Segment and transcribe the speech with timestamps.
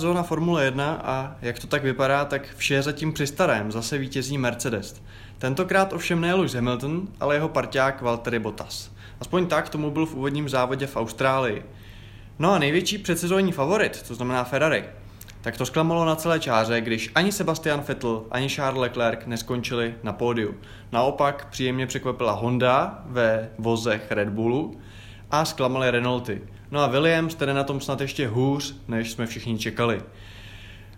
[0.00, 3.98] Sezóna Formule 1 a jak to tak vypadá, tak vše je zatím při starém, zase
[3.98, 5.02] vítězí Mercedes.
[5.38, 8.90] Tentokrát ovšem ne Lewis Hamilton, ale jeho parťák Valtteri Bottas.
[9.20, 11.64] Aspoň tak tomu byl v úvodním závodě v Austrálii.
[12.38, 14.84] No a největší předsezónní favorit, to znamená Ferrari,
[15.40, 20.12] tak to zklamalo na celé čáře, když ani Sebastian Vettel, ani Charles Leclerc neskončili na
[20.12, 20.54] pódiu.
[20.92, 24.80] Naopak příjemně překvapila Honda ve vozech Red Bullu
[25.30, 26.42] a zklamali Renaulty.
[26.70, 30.02] No a Williams tedy na tom snad ještě hůř, než jsme všichni čekali.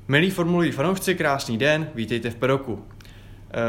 [0.09, 2.85] Milí formuloví fanoušci, krásný den, vítejte v Peroku.
[2.85, 3.61] E,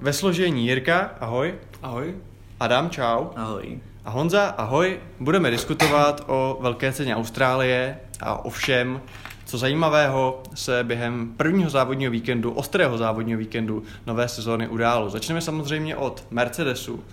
[0.00, 1.54] ve složení Jirka, ahoj.
[1.82, 2.14] Ahoj.
[2.60, 3.26] Adam, čau.
[3.36, 3.80] Ahoj.
[4.04, 5.00] A Honza, ahoj.
[5.20, 9.00] Budeme diskutovat o velké ceně Austrálie a o všem,
[9.44, 15.10] co zajímavého se během prvního závodního víkendu, ostrého závodního víkendu nové sezóny událo.
[15.10, 17.04] Začneme samozřejmě od Mercedesu,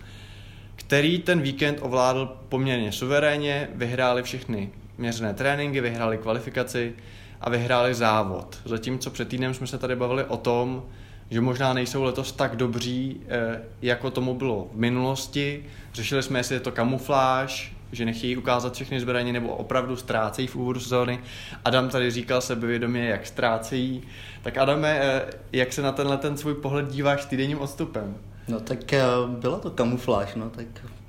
[0.88, 6.94] který ten víkend ovládl poměrně suverénně, vyhráli všechny měřené tréninky, vyhráli kvalifikaci
[7.42, 8.62] a vyhráli závod.
[8.66, 10.84] Zatímco před týdnem jsme se tady bavili o tom,
[11.30, 15.66] že možná nejsou letos tak dobří, eh, jako tomu bylo v minulosti.
[15.94, 20.56] Řešili jsme, jestli je to kamufláž, že nechtějí ukázat všechny zbraně nebo opravdu ztrácejí v
[20.56, 21.20] úvodu sezóny.
[21.66, 24.02] Adam tady říkal sebevědomě, jak ztrácejí.
[24.42, 28.17] Tak Adame, eh, jak se na tenhle ten svůj pohled díváš týdenním odstupem?
[28.47, 30.66] No tak eh, byla to kamufláž, no tak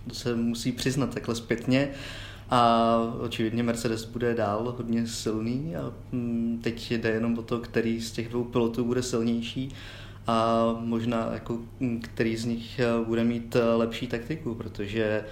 [0.08, 1.88] to se musí přiznat takhle zpětně.
[2.50, 8.00] A očividně Mercedes bude dál hodně silný a mm, teď jde jenom o to, který
[8.00, 9.74] z těch dvou pilotů bude silnější
[10.26, 15.24] a možná jako mm, který z nich eh, bude mít eh, lepší taktiku, protože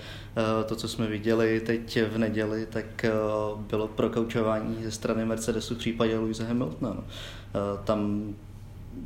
[0.67, 3.07] to, co jsme viděli teď v neděli, tak
[3.57, 6.91] bylo prokaučování ze strany Mercedesu v případě Louise Hamiltona.
[6.95, 7.05] No.
[7.85, 8.35] Tam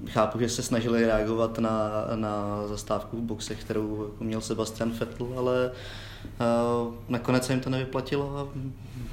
[0.09, 5.71] chápu, že se snažili reagovat na, na zastávku v boxech, kterou měl Sebastian Vettel, ale
[6.41, 8.49] uh, nakonec se jim to nevyplatilo a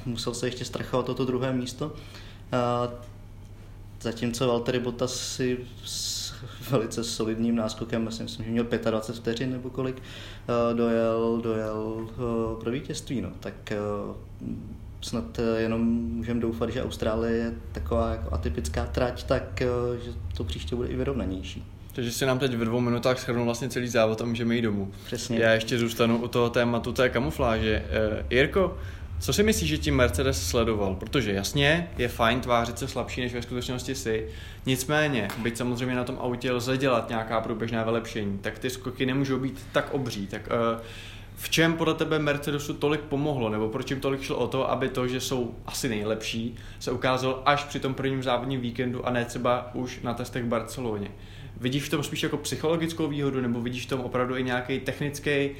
[0.06, 1.86] musel se ještě strachovat o to druhé místo.
[1.86, 2.92] Uh,
[4.00, 6.34] zatímco Valtteri Bottas si s
[6.70, 12.70] velice solidním náskokem, myslím, že měl 25 vteřin nebo kolik, uh, dojel, dojel uh, pro
[12.70, 13.20] vítězství.
[13.20, 13.30] No.
[13.40, 13.72] Tak
[14.08, 14.16] uh,
[15.04, 19.66] snad eh, jenom můžeme doufat, že Austrálie je taková jako atypická trať, tak eh,
[20.04, 21.64] že to příště bude i vyrovnanější.
[21.92, 24.92] Takže si nám teď ve dvou minutách shrnul vlastně celý závod a můžeme jít domů.
[25.06, 25.38] Přesně.
[25.38, 27.84] Já ještě zůstanu u toho tématu té kamufláže.
[28.12, 28.78] Uh, Jirko,
[29.20, 30.94] co si myslíš, že tím Mercedes sledoval?
[30.94, 34.28] Protože jasně, je fajn tvářit se slabší, než ve skutečnosti si.
[34.66, 39.38] Nicméně, byť samozřejmě na tom autě lze dělat nějaká průběžná vylepšení, tak ty skoky nemůžou
[39.38, 40.26] být tak obří.
[40.26, 40.80] Tak uh,
[41.36, 44.88] v čem podle tebe Mercedesu tolik pomohlo, nebo proč jim tolik šlo o to, aby
[44.88, 49.24] to, že jsou asi nejlepší, se ukázalo až při tom prvním závodním víkendu a ne
[49.24, 51.10] třeba už na testech v Barceloně?
[51.56, 55.30] Vidíš v tom spíš jako psychologickou výhodu, nebo vidíš v tom opravdu i nějaký technický
[55.30, 55.50] e,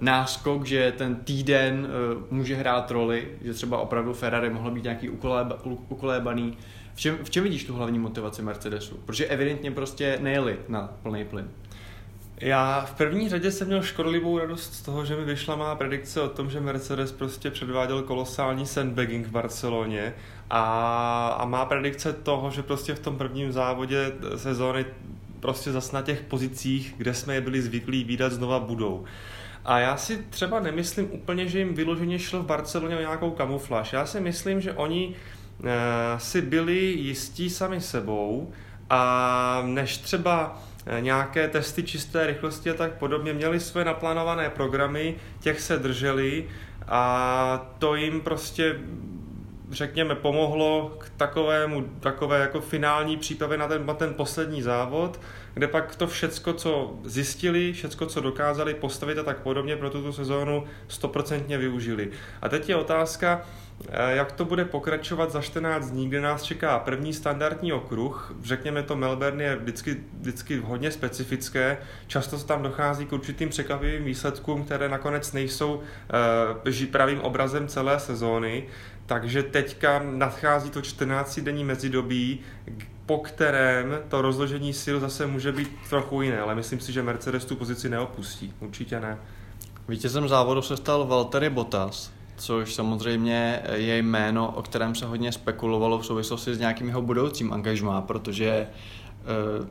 [0.00, 5.08] náskok, že ten týden e, může hrát roli, že třeba opravdu Ferrari mohlo být nějaký
[5.08, 6.58] ukoléba, ukolébaný.
[6.94, 9.00] V čem, v čem vidíš tu hlavní motivaci Mercedesu?
[9.06, 11.50] Protože evidentně prostě nejeli na plný plyn.
[12.40, 16.20] Já v první řadě jsem měl škodlivou radost z toho, že mi vyšla má predikce
[16.20, 20.14] o tom, že Mercedes prostě předváděl kolosální sandbagging v Barceloně
[20.50, 24.84] a, a má predikce toho, že prostě v tom prvním závodě sezóny
[25.40, 29.04] prostě zas na těch pozicích, kde jsme je byli zvyklí výdat, znova budou.
[29.64, 33.92] A já si třeba nemyslím úplně, že jim vyloženě šlo v Barceloně o nějakou kamufláž.
[33.92, 35.14] Já si myslím, že oni
[35.64, 38.52] e, si byli jistí sami sebou
[38.90, 40.62] a než třeba
[41.00, 46.48] nějaké testy čisté rychlosti a tak podobně, měli své naplánované programy, těch se drželi
[46.88, 48.76] a to jim prostě
[49.70, 55.20] řekněme, pomohlo k takovému, takové jako finální přípravě na ten, na ten poslední závod,
[55.54, 60.12] kde pak to všecko, co zjistili, všecko, co dokázali postavit a tak podobně pro tuto
[60.12, 62.10] sezónu, stoprocentně využili.
[62.42, 66.78] A teď je otázka, Eh, jak to bude pokračovat za 14 dní, kde nás čeká
[66.78, 68.34] první standardní okruh.
[68.42, 71.78] Řekněme to, Melbourne je vždycky, vždycky hodně specifické.
[72.06, 78.00] Často se tam dochází k určitým překvapivým výsledkům, které nakonec nejsou uh, pravým obrazem celé
[78.00, 78.66] sezóny.
[79.06, 82.40] Takže teďka nadchází to 14-denní mezidobí,
[83.06, 87.44] po kterém to rozložení sil zase může být trochu jiné, ale myslím si, že Mercedes
[87.44, 88.54] tu pozici neopustí.
[88.60, 89.18] Určitě ne.
[89.88, 95.98] Vítězem závodu se stal Valtteri Bottas což samozřejmě je jméno, o kterém se hodně spekulovalo
[95.98, 98.66] v souvislosti s nějakým jeho budoucím angažmá, protože eh,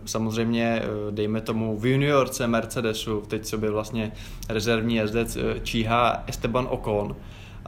[0.05, 4.11] samozřejmě, eh, dejme tomu, v juniorce Mercedesu, teď co by vlastně
[4.49, 7.15] rezervní jezdec eh, číhá Esteban Ocon,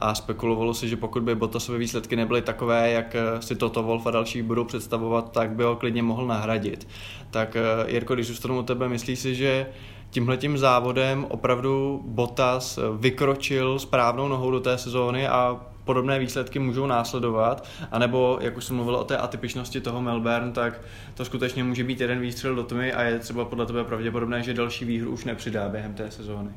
[0.02, 4.10] a spekulovalo se, že pokud by Bottasové výsledky nebyly takové, jak si Toto Wolf a
[4.10, 6.88] další budou představovat, tak by ho klidně mohl nahradit.
[7.30, 7.56] Tak
[7.86, 9.66] Jirko, když zůstanu u tebe, myslíš si, že
[10.10, 17.68] tímhletím závodem opravdu Bottas vykročil správnou nohou do té sezóny a podobné výsledky můžou následovat,
[17.90, 20.80] anebo, jak už jsem mluvil o té atypičnosti toho Melbourne, tak
[21.14, 24.54] to skutečně může být jeden výstřel do tmy a je třeba podle tebe pravděpodobné, že
[24.54, 26.50] další výhru už nepřidá během té sezóny.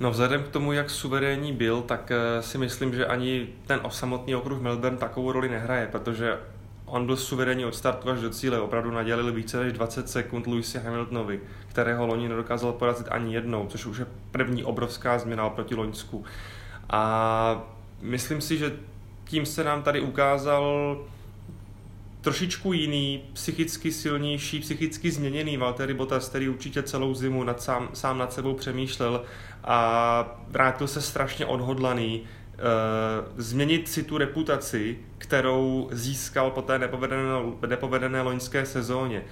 [0.00, 4.34] No vzhledem k tomu, jak suverénní byl, tak eh, si myslím, že ani ten samotný
[4.34, 6.38] okruh Melbourne takovou roli nehraje, protože
[6.86, 10.78] on byl suverénní od startu až do cíle, opravdu nadělil více než 20 sekund Louisi
[10.78, 16.24] Hamiltonovi, kterého loni nedokázal porazit ani jednou, což už je první obrovská změna oproti Loňsku.
[16.90, 17.62] A
[18.00, 18.72] myslím si, že
[19.24, 20.96] tím se nám tady ukázal
[22.20, 28.18] trošičku jiný, psychicky silnější, psychicky změněný Valtteri Bottas, který určitě celou zimu nad sám, sám
[28.18, 29.24] nad sebou přemýšlel
[29.66, 32.26] a vrátil se strašně odhodlaný uh,
[33.36, 37.22] změnit si tu reputaci, kterou získal po té nepovedené,
[37.66, 39.22] nepovedené loňské sezóně.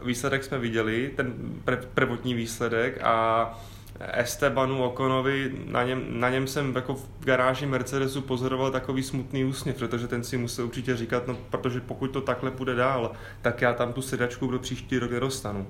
[0.00, 1.34] Uh, výsledek jsme viděli, ten
[1.64, 3.58] pr- prvotní výsledek a
[4.00, 9.76] Estebanu Okonovi, na něm, na něm jsem jako v garáži Mercedesu pozoroval takový smutný úsměv,
[9.76, 13.12] protože ten si musel určitě říkat, no protože pokud to takhle půjde dál,
[13.42, 15.66] tak já tam tu sedačku pro příští rok nedostanu.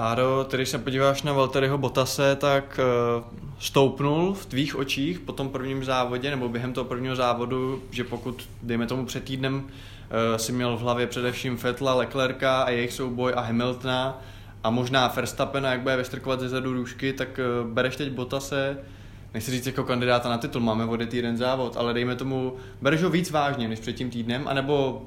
[0.00, 2.80] Áro, tedy když se podíváš na Valtteriho Botase, tak
[3.18, 3.24] uh,
[3.58, 8.48] stoupnul v tvých očích po tom prvním závodě, nebo během toho prvního závodu, že pokud,
[8.62, 13.32] dejme tomu před týdnem, uh, si měl v hlavě především Fetla, Leclerca a jejich souboj
[13.36, 14.22] a Hamiltona,
[14.64, 17.28] a možná Verstappena, jak bude vystrkovat ze zadu růžky, tak
[17.62, 18.78] uh, bereš teď Botase,
[19.34, 23.10] nechci říct jako kandidáta na titul, máme vodit jeden závod, ale dejme tomu, bereš ho
[23.10, 25.02] víc vážně než před tím týdnem, anebo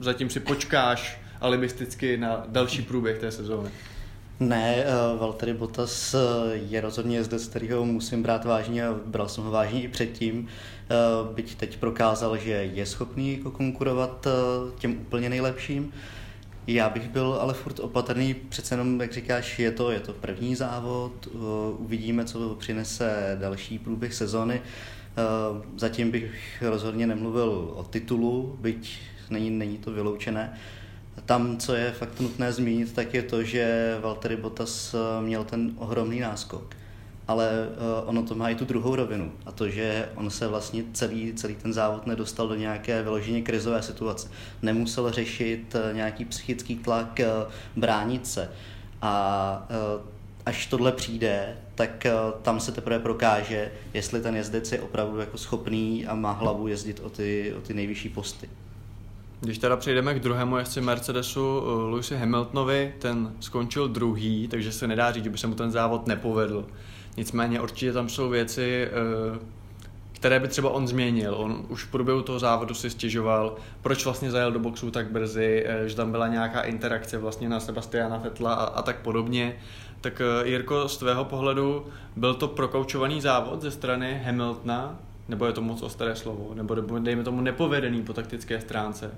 [0.00, 3.70] zatím si počkáš alibisticky na další průběh té sezóny?
[4.40, 6.20] Ne, uh, Valtteri Bottas uh,
[6.70, 10.38] je rozhodně jezdec, kterýho musím brát vážně a bral jsem ho vážně i předtím.
[10.38, 14.26] Uh, byť teď prokázal, že je schopný jako konkurovat
[14.78, 15.92] těm úplně nejlepším.
[16.66, 20.54] Já bych byl ale furt opatrný, přece jenom, jak říkáš, je to, je to první
[20.54, 21.28] závod,
[21.78, 24.62] uvidíme, co přinese další průběh sezony.
[25.76, 28.98] Zatím bych rozhodně nemluvil o titulu, byť
[29.30, 30.58] není, není to vyloučené.
[31.26, 35.72] Tam, co je fakt nutné zmínit, tak je to, že Valtteri Bottas eh, měl ten
[35.76, 36.76] ohromný náskok.
[37.28, 39.32] Ale uh, ono to má i tu druhou rovinu.
[39.46, 43.82] A to, že on se vlastně celý, celý ten závod nedostal do nějaké vyloženě krizové
[43.82, 44.28] situace.
[44.62, 47.20] Nemusel řešit uh, nějaký psychický tlak,
[47.76, 48.50] bránit se.
[49.02, 49.68] A
[50.46, 52.06] až tohle přijde, tak
[52.42, 57.00] tam se teprve prokáže, jestli ten jezdec je opravdu jako schopný a má hlavu jezdit
[57.00, 58.48] o ty, o ty nejvyšší posty.
[59.44, 64.86] Když teda přejdeme k druhému jezdci Mercedesu, uh, Lewisi Hamiltonovi, ten skončil druhý, takže se
[64.86, 66.66] nedá říct, že by se mu ten závod nepovedl.
[67.16, 68.88] Nicméně určitě tam jsou věci,
[69.32, 69.38] uh,
[70.12, 71.34] které by třeba on změnil.
[71.34, 75.66] On už v průběhu toho závodu si stěžoval, proč vlastně zajel do boxu tak brzy,
[75.66, 79.56] uh, že tam byla nějaká interakce vlastně na Sebastiana Fetla a, a tak podobně.
[80.00, 81.86] Tak Jirko, z tvého pohledu
[82.16, 86.50] byl to prokaučovaný závod ze strany Hamiltona, nebo je to moc ostré slovo?
[86.54, 89.14] Nebo dejme tomu nepovedený po taktické stránce?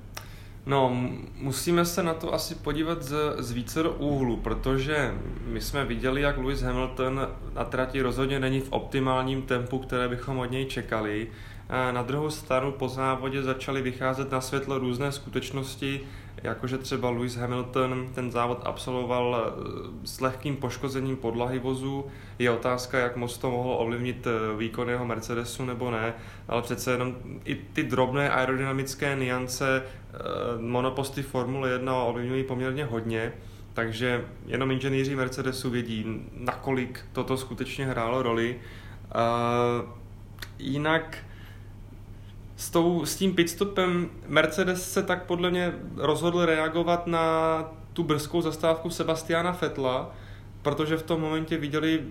[0.66, 5.14] No, musíme se na to asi podívat z, z více do úhlu, protože
[5.46, 10.38] my jsme viděli, jak Lewis Hamilton na trati rozhodně není v optimálním tempu, které bychom
[10.38, 11.28] od něj čekali.
[11.92, 16.00] Na druhou stranu po závodě začaly vycházet na světlo různé skutečnosti,
[16.42, 22.06] jakože třeba Lewis Hamilton ten závod absolvoval eh, s lehkým poškozením podlahy vozu.
[22.38, 26.14] Je otázka, jak moc to mohlo ovlivnit eh, výkon jeho Mercedesu nebo ne,
[26.48, 30.18] ale přece jenom i ty drobné aerodynamické niance eh,
[30.60, 33.32] monoposty Formule 1 ovlivňují poměrně hodně.
[33.72, 38.60] Takže jenom inženýři Mercedesu vědí, nakolik toto skutečně hrálo roli.
[39.14, 39.90] Uh,
[40.58, 41.18] jinak
[42.56, 47.58] s, tou, s tím pitstopem Mercedes se tak podle mě rozhodl reagovat na
[47.92, 50.14] tu brzkou zastávku Sebastiana Fetla,
[50.62, 52.04] protože v tom momentě viděli,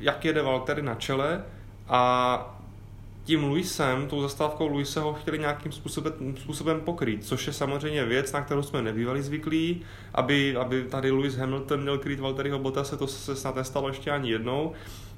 [0.00, 1.44] jak jede Valtteri na čele
[1.88, 2.52] a
[3.24, 8.32] tím Luisem, tou zastávkou Luise ho chtěli nějakým způsobem, způsobem pokrýt, což je samozřejmě věc,
[8.32, 9.82] na kterou jsme nebývali zvyklí,
[10.14, 14.30] aby, aby tady Lewis Hamilton měl krýt Valtteriho Bottase, to se snad nestalo ještě ani
[14.30, 14.72] jednou.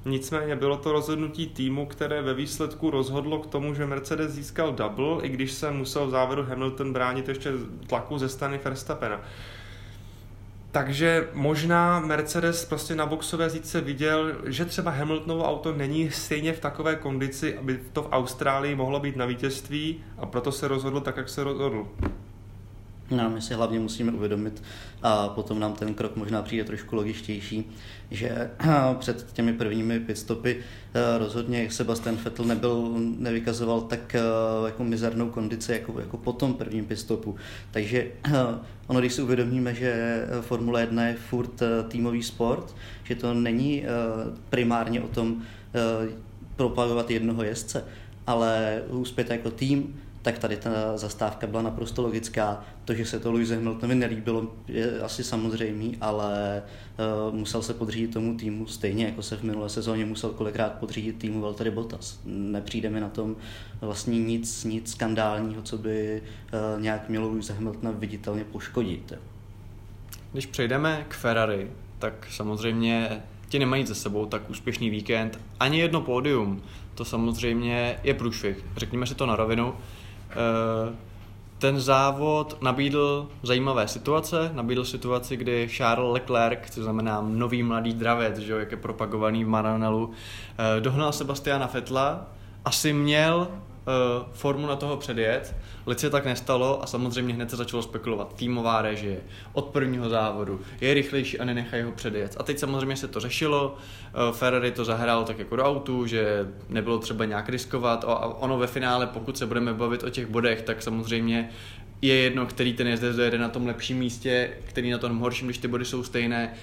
[0.05, 5.25] Nicméně bylo to rozhodnutí týmu, které ve výsledku rozhodlo k tomu, že Mercedes získal double,
[5.25, 7.51] i když se musel v závěru Hamilton bránit ještě
[7.87, 9.21] tlaku ze strany Verstappena.
[10.71, 16.59] Takže možná Mercedes prostě na boxové zítce viděl, že třeba Hamiltonovo auto není stejně v
[16.59, 21.17] takové kondici, aby to v Austrálii mohlo být na vítězství a proto se rozhodl tak,
[21.17, 21.87] jak se rozhodl.
[23.11, 24.63] No, my si hlavně musíme uvědomit,
[25.03, 27.71] a potom nám ten krok možná přijde trošku logičtější,
[28.11, 28.51] že
[28.99, 34.21] před těmi prvními pitstopy eh, rozhodně Sebastian Vettel nebyl, nevykazoval tak eh,
[34.65, 37.35] jako mizernou kondici jako, jako po tom prvním pitstopu.
[37.71, 38.31] Takže eh,
[38.87, 43.83] ono, když si uvědomíme, že Formule 1 je furt týmový sport, že to není
[44.49, 45.41] primárně o tom,
[46.55, 47.85] propagovat jednoho jezdce,
[48.27, 52.65] ale uspět jako tým, tak tady ta zastávka byla naprosto logická.
[52.85, 56.63] To, že se to Louise Hamiltonovi nelíbilo, je asi samozřejmý, ale
[57.29, 61.17] uh, musel se podřídit tomu týmu stejně, jako se v minulé sezóně musel kolikrát podřídit
[61.17, 62.19] týmu Valtteri Bottas.
[62.25, 63.35] Nepřijde mi na tom
[63.81, 66.21] vlastně nic, nic skandálního, co by
[66.75, 69.13] uh, nějak mělo Louise Hamiltona viditelně poškodit.
[70.31, 76.01] Když přejdeme k Ferrari, tak samozřejmě ti nemají za sebou tak úspěšný víkend, ani jedno
[76.01, 76.61] pódium.
[76.95, 78.65] To samozřejmě je průšvih.
[78.77, 79.73] Řekněme si to na rovinu.
[80.31, 80.95] Eh,
[81.59, 84.51] ten závod nabídl zajímavé situace.
[84.53, 89.43] Nabídl situaci, kdy Charles Leclerc, což znamená nový mladý dravec, že jo, jak je propagovaný
[89.43, 90.11] v Maranelu,
[90.77, 92.27] eh, dohnal Sebastiana Fetla.
[92.65, 93.47] Asi měl
[93.87, 95.55] uh, formu na toho předjet.
[95.87, 98.35] Lid se tak nestalo a samozřejmě hned se začalo spekulovat.
[98.35, 99.19] Týmová režie
[99.53, 102.35] od prvního závodu je rychlejší a nenechají ho předjet.
[102.39, 103.75] A teď samozřejmě se to řešilo.
[103.75, 108.05] Uh, Ferrari to zahrálo tak jako do autu, že nebylo třeba nějak riskovat.
[108.07, 111.49] A ono ve finále, pokud se budeme bavit o těch bodech, tak samozřejmě
[112.01, 115.57] je jedno, který ten jezdec dojede na tom lepším místě, který na tom horším, když
[115.57, 116.53] ty body jsou stejné.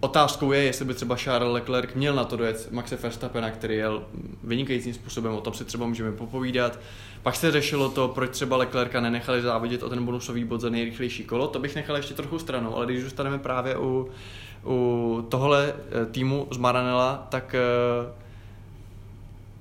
[0.00, 4.02] Otázkou je, jestli by třeba Charles Leclerc měl na to dojet Maxe Verstappena, který jel
[4.44, 6.78] vynikajícím způsobem, o tom si třeba můžeme popovídat.
[7.22, 11.24] Pak se řešilo to, proč třeba Leclerca nenechali závodit o ten bonusový bod za nejrychlejší
[11.24, 14.10] kolo, to bych nechal ještě trochu stranou, ale když zůstaneme právě u,
[14.66, 18.12] u tohle eh, týmu z Maranela, tak eh,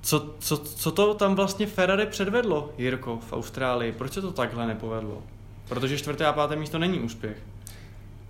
[0.01, 3.91] co, co, co to tam vlastně Ferrari předvedlo, Jirko, v Austrálii?
[3.91, 5.23] Proč se to takhle nepovedlo?
[5.69, 7.37] Protože čtvrté a páté místo není úspěch.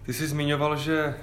[0.05, 1.15] Ty jsi zmiňoval, že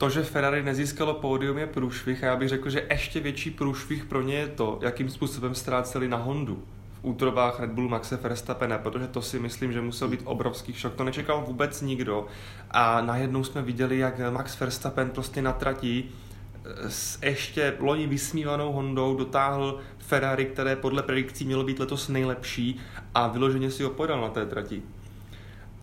[0.00, 4.04] to, že Ferrari nezískalo pódium, je průšvih a já bych řekl, že ještě větší průšvih
[4.04, 8.78] pro ně je to, jakým způsobem ztráceli na Hondu v útrobách Red Bullu Maxe Verstappena,
[8.78, 10.94] protože to si myslím, že musel být obrovský šok.
[10.94, 12.26] To nečekal vůbec nikdo
[12.70, 18.72] a najednou jsme viděli, jak Max Verstappen prostě na trati eh, s ještě loni vysmívanou
[18.72, 22.80] Hondou dotáhl Ferrari, které podle predikcí mělo být letos nejlepší
[23.14, 24.82] a vyloženě si ho podal na té trati.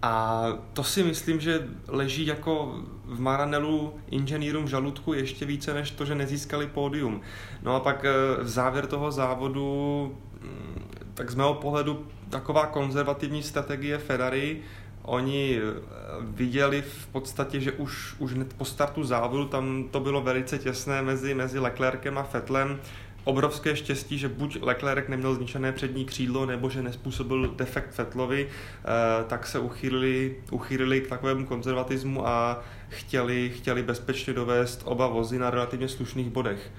[0.01, 2.75] A to si myslím, že leží jako
[3.05, 7.21] v Maranelu inženýrům v žaludku ještě více než to, že nezískali pódium.
[7.63, 13.43] No a pak eh, v závěr toho závodu, mm, tak z mého pohledu taková konzervativní
[13.43, 14.61] strategie Ferrari,
[15.01, 15.81] oni eh,
[16.21, 21.01] viděli v podstatě, že už, už hned po startu závodu tam to bylo velice těsné
[21.01, 22.79] mezi, mezi Leclerkem a Fettlem
[23.27, 29.23] obrovské štěstí, že buď Leclerc neměl zničené přední křídlo, nebo že nespůsobil defekt Fettlovi, eh,
[29.27, 35.49] tak se uchýlili, uchýlili k takovému konzervatismu a chtěli, chtěli bezpečně dovést oba vozy na
[35.49, 36.71] relativně slušných bodech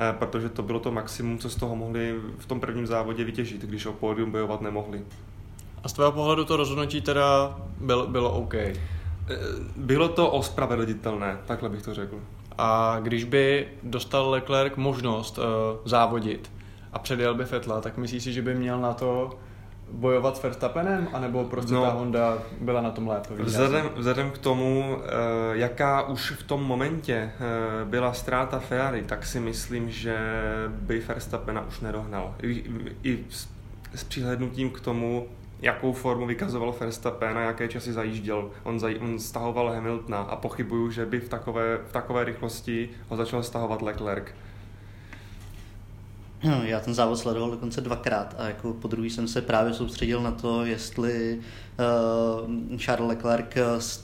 [0.00, 3.62] eh, protože to bylo to maximum, co z toho mohli v tom prvním závodě vytěžit,
[3.62, 5.02] když o pódium bojovat nemohli.
[5.84, 8.54] A z tvého pohledu to rozhodnutí teda bylo, bylo OK?
[8.54, 8.76] Eh,
[9.76, 12.20] bylo to ospravedlnitelné, takhle bych to řekl.
[12.58, 15.44] A když by dostal Leclerc možnost uh,
[15.84, 16.52] závodit
[16.92, 19.30] a předjel by Fetla, tak myslíš si, že by měl na to
[19.92, 23.34] bojovat s Verstappenem, anebo prostě no, ta Honda byla na tom lépe?
[23.38, 25.04] Vzhledem, vzhledem k tomu, uh,
[25.52, 30.18] jaká už v tom momentě uh, byla ztráta Ferrari, tak si myslím, že
[30.68, 32.34] by Verstappena už nedohnal.
[32.42, 32.64] I,
[33.02, 33.48] i s,
[33.94, 35.28] s přihlednutím k tomu,
[35.62, 38.50] jakou formu vykazoval Verstappen a jaké časy zajížděl.
[38.62, 43.16] On, zaj, on stahoval Hamiltona a pochybuju, že by v takové, v takové rychlosti ho
[43.16, 44.24] začal stahovat Leclerc.
[46.44, 50.22] No, já ten závod sledoval dokonce dvakrát a jako po druhý jsem se právě soustředil
[50.22, 53.46] na to, jestli uh, Charles Leclerc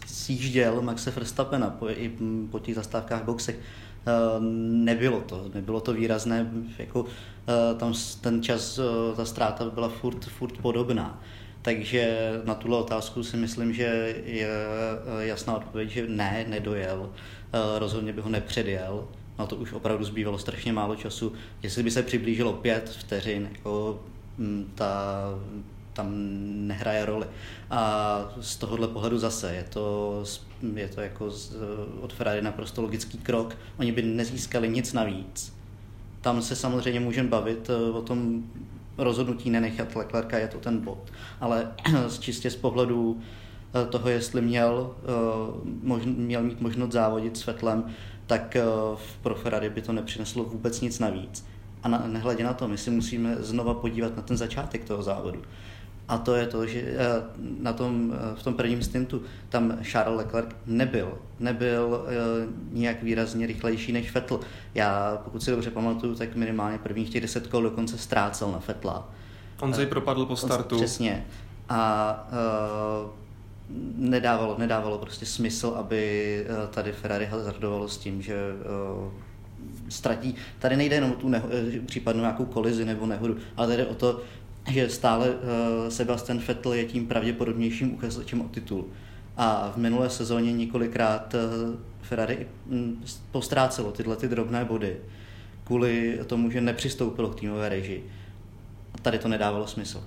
[0.07, 2.13] sjížděl Maxe Verstappena po, i
[2.51, 3.57] po těch zastávkách boxech.
[3.57, 4.45] Uh,
[4.85, 7.09] nebylo to, nebylo to výrazné, jako uh,
[7.79, 11.23] tam ten čas, uh, ta ztráta byla furt, furt podobná.
[11.67, 17.11] Takže na tuhle otázku si myslím, že je eh, jasná odpověď, že ne, nedojel.
[17.53, 19.09] Eh, rozhodně by ho nepředjel.
[19.39, 21.33] Na to už opravdu zbývalo strašně málo času.
[21.63, 24.03] Jestli by se přiblížilo pět vteřin, jako
[24.39, 25.23] mm, ta,
[25.93, 26.13] tam
[26.67, 27.27] nehraje roli.
[27.71, 30.23] A z tohohle pohledu zase je to,
[30.75, 31.57] je to jako z,
[32.01, 33.57] od Ferrari naprosto logický krok.
[33.79, 35.57] Oni by nezískali nic navíc.
[36.21, 38.45] Tam se samozřejmě můžeme bavit eh, o tom,
[38.99, 41.13] rozhodnutí nenechat Leclerca je to ten bod.
[41.41, 41.73] Ale
[42.19, 43.21] čistě z pohledu
[43.75, 44.95] eh, toho, jestli měl,
[45.95, 47.85] eh, měl mít možnost závodit s Fetlem,
[48.27, 48.63] tak eh,
[49.23, 51.47] pro Ferrari by to nepřineslo vůbec nic navíc.
[51.83, 55.43] A na, nehledě na to, my si musíme znova podívat na ten začátek toho závodu.
[56.09, 56.97] A to je to, že eh,
[57.61, 61.19] na tom, eh, v tom prvním stintu tam Charles Leclerc nebyl.
[61.41, 62.13] Nebyl eh,
[62.73, 64.41] nijak výrazně rychlejší než Vettel.
[64.75, 69.09] Já, pokud si dobře pamatuju, tak minimálně prvních těch deset kol dokonce ztrácel na Vettela.
[69.61, 70.77] On se propadl po startu.
[70.77, 71.27] Přesně.
[71.69, 72.29] A
[73.97, 78.37] nedávalo, nedávalo prostě smysl, aby tady Ferrari hazardovalo s tím, že
[79.89, 80.35] ztratí.
[80.59, 81.49] Tady nejde jenom o tu neho,
[81.87, 84.21] případnou nějakou kolizi nebo nehodu, ale tady o to,
[84.69, 85.37] že stále uh,
[85.89, 88.85] Sebastian Vettel je tím pravděpodobnějším uchazečem o titul.
[89.37, 94.97] A v minulé sezóně několikrát uh, Ferrari mm, postrácelo tyhle ty drobné body
[95.65, 98.07] kvůli tomu, že nepřistoupilo k týmové režii.
[98.95, 100.05] A tady to nedávalo smysl.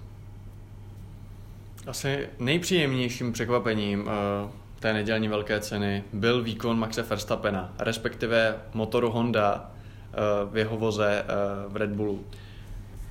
[1.87, 4.07] Asi nejpříjemnějším překvapením uh,
[4.79, 9.71] té nedělní velké ceny byl výkon Maxe Verstappena, respektive motoru Honda
[10.51, 11.25] v jeho voze
[11.67, 12.25] v Red Bullu.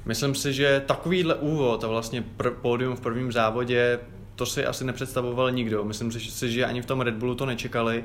[0.09, 4.01] Myslím si, že takovýhle úvod a vlastně pr- pódium v prvním závodě,
[4.35, 5.85] to si asi nepředstavoval nikdo.
[5.85, 8.05] Myslím si, že ani v tom Red Bullu to nečekali.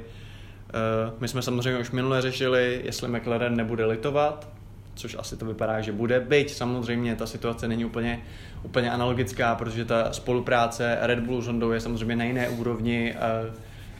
[1.20, 4.50] My jsme samozřejmě už minule řešili, jestli McLaren nebude litovat,
[4.96, 6.20] což asi to vypadá, že bude.
[6.20, 8.22] Byť samozřejmě ta situace není úplně,
[8.64, 13.54] úplně analogická, protože ta spolupráce Red Bullu s Hondou je samozřejmě na jiné úrovni, eh,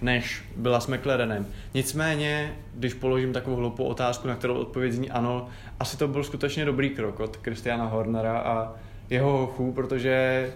[0.04, 1.48] než byla s McLarenem.
[1.74, 5.48] Nicméně, když položím takovou hloupou otázku, na kterou odpověď zní ano,
[5.80, 8.74] asi to byl skutečně dobrý krok od Christiana Hornera a
[9.10, 10.50] jeho hochů, protože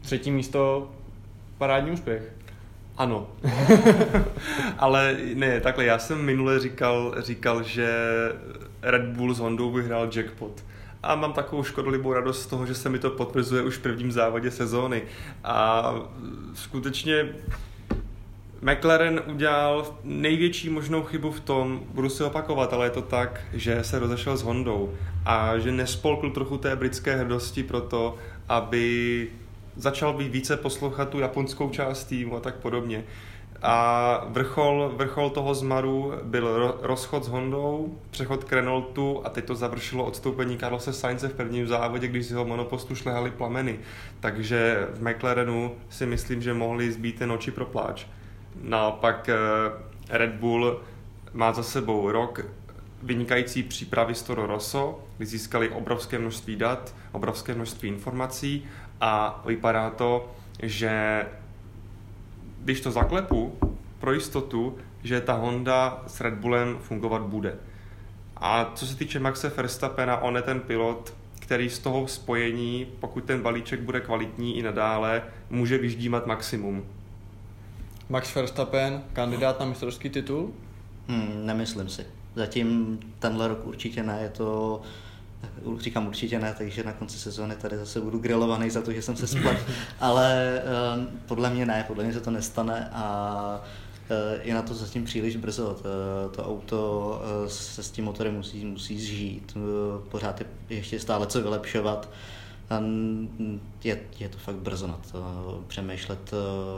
[0.00, 0.90] třetí místo
[1.58, 2.22] parádní úspěch.
[2.96, 3.28] Ano.
[4.78, 7.88] Ale ne, takhle, já jsem minule říkal, říkal, že
[8.82, 10.64] Red Bull s Hondou vyhrál jackpot.
[11.02, 14.12] A mám takovou škodolibou radost z toho, že se mi to potvrzuje už v prvním
[14.12, 15.02] závodě sezóny.
[15.44, 15.94] A
[16.54, 17.28] skutečně
[18.62, 23.84] McLaren udělal největší možnou chybu v tom, budu si opakovat, ale je to tak, že
[23.84, 28.16] se rozešel s Hondou a že nespolkl trochu té britské hrdosti pro to,
[28.48, 29.28] aby
[29.76, 33.04] začal být více poslouchat tu japonskou část týmu a tak podobně.
[33.62, 39.54] A vrchol, vrchol toho zmaru byl rozchod s Hondou, přechod k Renaultu a teď to
[39.54, 43.78] završilo odstoupení Carlose Sainze v prvním závodě, když z jeho monopostu šlehaly plameny.
[44.20, 48.06] Takže v McLarenu si myslím, že mohli zbít ten oči pro pláč.
[48.60, 49.36] Naopak eh,
[50.08, 50.80] Red Bull
[51.32, 52.40] má za sebou rok
[53.02, 58.64] vynikající přípravy z Toro Rosso, kdy získali obrovské množství dat, obrovské množství informací
[59.00, 61.26] a vypadá to, že
[62.58, 63.58] když to zaklepu
[63.98, 67.54] pro jistotu, že ta Honda s Red Bullem fungovat bude.
[68.36, 73.24] A co se týče Maxe Verstappena, on je ten pilot, který z toho spojení, pokud
[73.24, 76.84] ten balíček bude kvalitní i nadále, může vyždímat maximum.
[78.12, 80.52] Max Verstappen, kandidát na mistrovský titul?
[81.08, 82.06] Hmm, nemyslím si.
[82.34, 84.80] Zatím tenhle rok určitě ne, je to
[85.78, 89.16] říkám určitě ne, takže na konci sezóny tady zase budu grilovaný za to, že jsem
[89.16, 89.58] se splet,
[90.00, 90.60] ale
[90.96, 93.64] uh, podle mě ne, podle mě se to nestane a
[94.10, 95.76] uh, je na to zatím příliš brzo.
[95.82, 95.88] To,
[96.36, 99.56] to auto uh, se s tím motorem musí, musí zžít,
[100.08, 102.08] pořád je ještě stále co vylepšovat.
[102.70, 102.82] A
[103.84, 106.32] je, je to fakt brzo na to přemýšlet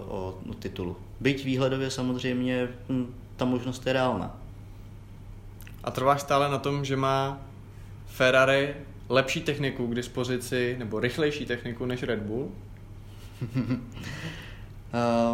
[0.09, 0.97] o, o titulu.
[1.21, 4.37] Byť výhledově samozřejmě hm, ta možnost je reálná.
[5.85, 7.41] A trváš stále na tom, že má
[8.07, 8.75] Ferrari
[9.09, 12.51] lepší techniku k dispozici, nebo rychlejší techniku než Red Bull?
[13.43, 13.71] uh,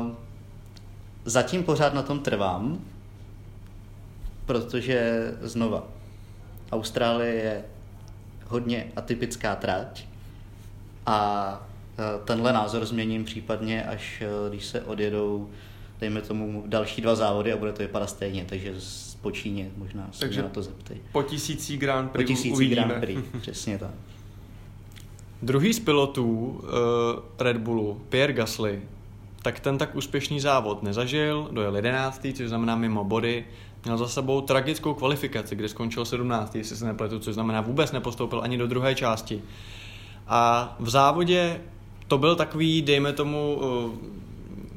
[1.24, 2.80] zatím pořád na tom trvám,
[4.46, 5.84] protože znova,
[6.72, 7.64] Austrálie je
[8.46, 10.09] hodně atypická trať
[11.06, 15.50] a eh, tenhle názor změním případně, až eh, když se odjedou,
[16.00, 18.74] dejme tomu, další dva závody a bude to vypadat stejně, takže
[19.20, 20.96] po Číně, možná se Takže na to zeptej.
[21.12, 22.82] Po tisící Grand Prix Po tisící uvidíme.
[22.82, 23.90] Grand Prix, přesně tak.
[25.42, 26.60] Druhý z pilotů uh,
[27.38, 28.82] Red Bullu, Pierre Gasly,
[29.42, 32.26] tak ten tak úspěšný závod nezažil, dojel 11.
[32.34, 33.44] což znamená mimo body,
[33.84, 36.56] měl za sebou tragickou kvalifikaci, kde skončil 17.
[36.56, 39.42] jestli se nepletu, což znamená vůbec nepostoupil ani do druhé části.
[40.30, 41.60] A v závodě
[42.08, 43.92] to byl takový, dejme tomu, uh,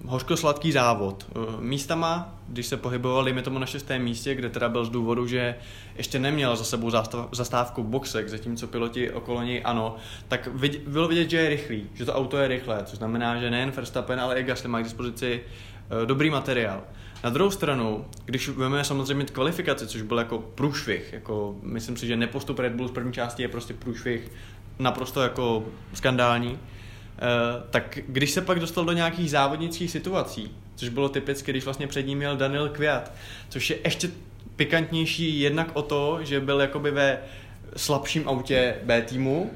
[0.05, 1.25] hořko-sladký závod.
[1.29, 5.27] Eh, místama, když se pohyboval, dejme tomu na šestém místě, kde teda byl z důvodu,
[5.27, 5.55] že
[5.95, 6.91] ještě neměl za sebou
[7.31, 9.95] zastávku boxek, zatímco piloti okolo něj ano,
[10.27, 10.49] tak
[10.87, 14.19] bylo vidět, že je rychlý, že to auto je rychlé, což znamená, že nejen Verstappen,
[14.19, 16.81] ale i Gasly má k dispozici eh, dobrý materiál.
[17.23, 22.15] Na druhou stranu, když vezmeme samozřejmě kvalifikaci, což byl jako průšvih, jako myslím si, že
[22.15, 24.31] nepostup Red Bull z první části je prostě průšvih
[24.79, 26.59] naprosto jako skandální,
[27.17, 31.87] Eh, tak když se pak dostal do nějakých závodnických situací, což bylo typicky, když vlastně
[31.87, 33.11] před ním měl Daniel Kviat,
[33.49, 34.09] což je ještě
[34.55, 37.19] pikantnější jednak o to, že byl jakoby ve
[37.77, 39.51] slabším autě B týmu,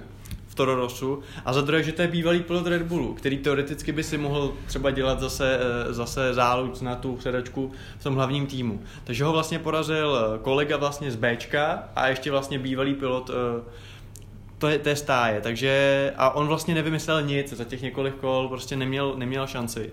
[0.47, 3.91] v Toro Rossu, a za druhé, že to je bývalý pilot Red Bullu, který teoreticky
[3.91, 8.47] by si mohl třeba dělat zase, eh, zase záluč na tu předačku v tom hlavním
[8.47, 8.82] týmu.
[9.03, 13.32] Takže ho vlastně porazil kolega vlastně z Bčka a ještě vlastně bývalý pilot
[14.58, 18.48] to je, to je stáje, takže a on vlastně nevymyslel nic za těch několik kol,
[18.48, 19.91] prostě neměl, neměl šanci.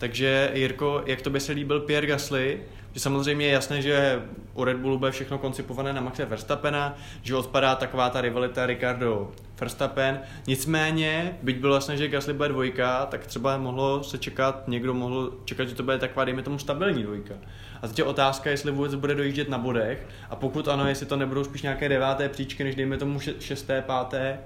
[0.00, 2.60] Takže Jirko, jak to by se líbil Pierre Gasly,
[2.92, 4.22] že samozřejmě je jasné, že
[4.54, 9.32] u Red Bullu bude všechno koncipované na Maxe Verstappena, že odpadá taková ta rivalita Ricardo
[9.60, 10.20] Verstappen.
[10.46, 15.32] Nicméně, byť bylo jasné, že Gasly bude dvojka, tak třeba mohlo se čekat, někdo mohl
[15.44, 17.34] čekat, že to bude taková, dejme tomu, stabilní dvojka.
[17.82, 21.16] A teď je otázka, jestli vůbec bude dojíždět na bodech a pokud ano, jestli to
[21.16, 24.38] nebudou spíš nějaké deváté příčky, než dejme tomu šesté, páté,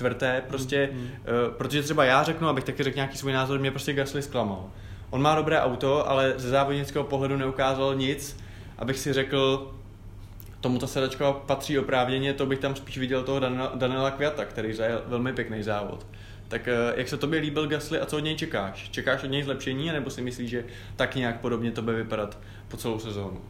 [0.00, 1.00] čtvrté, prostě, mm.
[1.00, 1.08] Uh,
[1.56, 4.64] protože třeba já řeknu, abych taky řekl nějaký svůj názor, mě prostě Gasly zklamal.
[5.10, 8.36] On má dobré auto, ale ze závodnického pohledu neukázal nic,
[8.78, 9.72] abych si řekl,
[10.60, 14.68] tomu ta sedačka patří oprávněně, to bych tam spíš viděl toho Dan- Daniela Květa, který
[14.68, 16.06] je velmi pěkný závod.
[16.48, 18.88] Tak eh, jak se tobě líbil Gasly a co od něj čekáš?
[18.90, 20.64] Čekáš od něj zlepšení, nebo si myslíš, že
[20.96, 23.40] tak nějak podobně to bude vypadat po celou sezónu?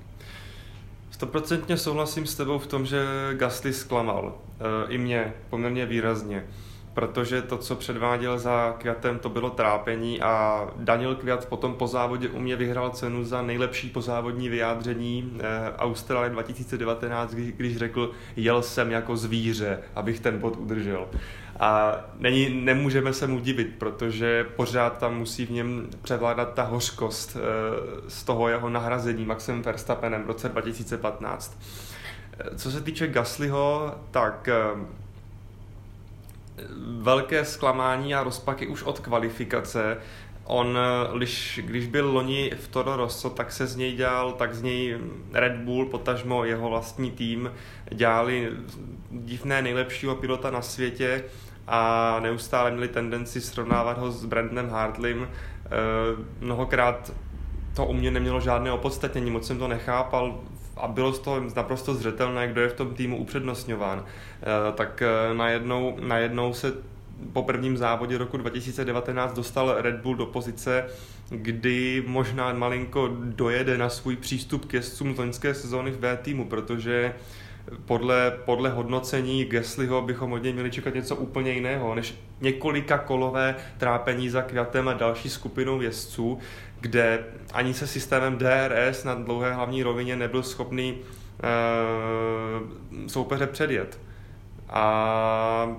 [1.21, 4.35] Stoprocentně souhlasím s tebou v tom, že Gasly zklamal.
[4.61, 6.47] E, I mě poměrně výrazně
[6.95, 12.29] protože to, co předváděl za Květem, to bylo trápení a Daniel Květ potom po závodě
[12.29, 18.63] u mě vyhrál cenu za nejlepší pozávodní vyjádření eh, Austrálie 2019, když, když řekl, jel
[18.63, 21.09] jsem jako zvíře, abych ten bod udržel.
[21.61, 27.37] A není, nemůžeme se mu divit, protože pořád tam musí v něm převládat ta hořkost
[27.37, 27.41] eh,
[28.11, 31.61] z toho jeho nahrazení Maxem Verstappenem v roce 2015.
[32.39, 34.49] Eh, co se týče Gaslyho, tak
[36.99, 39.97] velké zklamání a rozpaky už od kvalifikace.
[40.45, 40.79] On,
[41.17, 44.99] když, když byl loni v Toro Rosso, tak se z něj dělal, tak z něj
[45.33, 47.53] Red Bull, potažmo jeho vlastní tým,
[47.91, 48.53] dělali
[49.11, 51.25] divné nejlepšího pilota na světě
[51.71, 55.29] a neustále měli tendenci srovnávat ho s Brandnem Hartlim.
[55.67, 55.71] Eh,
[56.41, 57.13] mnohokrát
[57.77, 60.41] to u mě nemělo žádné opodstatnění, moc jsem to nechápal
[60.77, 64.05] a bylo z toho naprosto zřetelné, kdo je v tom týmu upřednostňován.
[64.05, 66.73] Eh, tak eh, najednou, najednou se
[67.33, 70.85] po prvním závodě roku 2019 dostal Red Bull do pozice,
[71.29, 76.45] kdy možná malinko dojede na svůj přístup k jezdcům z loňské sezóny v B týmu,
[76.45, 77.15] protože
[77.85, 83.57] podle, podle hodnocení Gesliho bychom od něj měli čekat něco úplně jiného, než několika kolové
[83.79, 86.39] trápení za květem a další skupinou jezdců,
[86.81, 90.99] kde ani se systémem DRS na dlouhé hlavní rovině nebyl schopný uh,
[93.07, 93.99] soupeře předjet.
[94.69, 95.77] A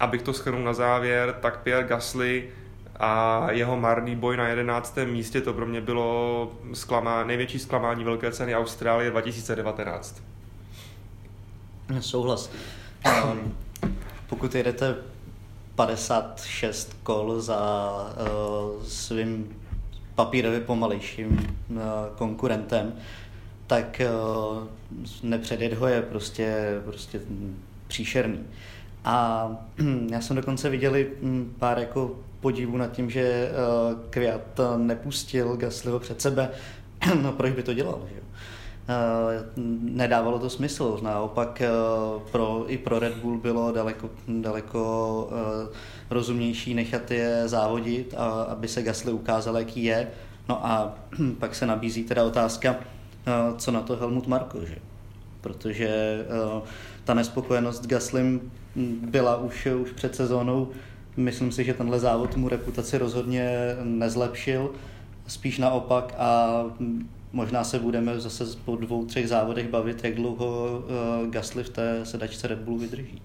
[0.00, 2.48] abych to schrnul na závěr, tak Pierre Gasly
[3.00, 4.98] a jeho marný boj na 11.
[5.04, 10.22] místě to pro mě bylo zklamá, největší zklamání velké ceny Austrálie 2019.
[12.00, 12.50] Souhlas.
[13.24, 13.54] Um,
[14.28, 14.96] pokud jedete
[15.74, 17.60] 56 kol za
[18.20, 19.56] uh, svým
[20.14, 21.78] papírově pomalejším uh,
[22.16, 22.92] konkurentem,
[23.66, 24.66] tak uh,
[25.22, 27.20] nepředjet ho je prostě, prostě
[27.86, 28.40] příšerný.
[29.04, 29.48] A
[30.10, 33.50] já jsem dokonce viděl hm, pár jako podívů nad tím, že
[34.10, 36.50] Květ nepustil Gaslyho před sebe.
[37.22, 38.02] no proč by to dělal?
[38.14, 38.19] Že?
[38.88, 39.44] Eh,
[39.82, 40.98] nedávalo to smysl.
[41.02, 41.68] Naopak eh,
[42.32, 45.76] pro, i pro Red Bull bylo daleko, daleko eh,
[46.10, 50.10] rozumnější nechat je závodit, a, aby se Gasly ukázal, jaký je.
[50.48, 50.98] No a
[51.38, 52.76] pak se nabízí teda otázka,
[53.56, 54.76] co na to Helmut Marko, že?
[55.40, 56.18] Protože
[57.04, 58.50] ta nespokojenost s Gaslym
[59.10, 60.68] byla už, už před sezónou.
[61.16, 64.70] Myslím si, že tenhle závod mu reputaci rozhodně nezlepšil,
[65.26, 66.64] spíš naopak a
[67.32, 70.82] Možná se budeme zase po dvou, třech závodech bavit, jak dlouho
[71.22, 73.22] uh, Gasly v té sedačce Red Bullu vydrží.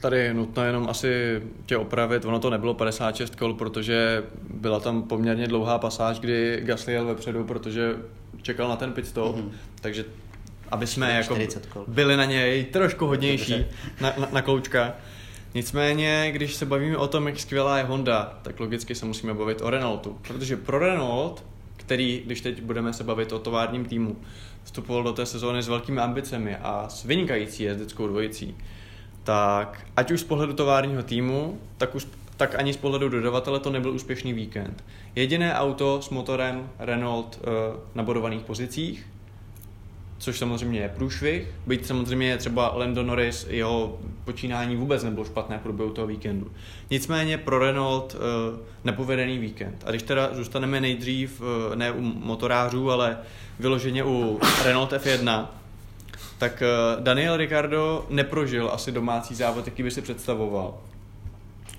[0.00, 5.02] Tady je nutno jenom asi tě opravit, ono to nebylo 56 kol, protože byla tam
[5.02, 7.96] poměrně dlouhá pasáž, kdy Gasly jel vepředu, protože
[8.42, 9.50] čekal na ten pit stop, mm-hmm.
[9.80, 10.04] takže
[10.70, 11.38] aby jsme jako
[11.86, 13.64] byli na něj trošku hodnější
[14.00, 14.94] na, na, na kloučka.
[15.54, 19.62] Nicméně, když se bavíme o tom, jak skvělá je Honda, tak logicky se musíme bavit
[19.62, 21.44] o Renaultu, protože pro Renault
[21.86, 24.16] který, když teď budeme se bavit o továrním týmu,
[24.62, 28.56] vstupoval do té sezóny s velkými ambicemi a s vynikající jezdeckou dvojicí,
[29.24, 33.70] tak ať už z pohledu továrního týmu, tak, už, tak ani z pohledu dodavatele to
[33.70, 34.84] nebyl úspěšný víkend.
[35.14, 37.52] Jediné auto s motorem Renault uh,
[37.94, 39.06] na bodovaných pozicích,
[40.24, 41.48] což samozřejmě je průšvih.
[41.66, 46.50] Byť samozřejmě třeba Lando Norris, jeho počínání vůbec nebylo špatné v průběhu toho víkendu.
[46.90, 48.20] Nicméně pro Renault uh,
[48.84, 49.82] nepovedený víkend.
[49.86, 53.18] A když teda zůstaneme nejdřív uh, ne u motorářů, ale
[53.58, 55.46] vyloženě u Renault F1,
[56.38, 60.74] tak uh, Daniel Ricardo neprožil asi domácí závod, jaký by si představoval.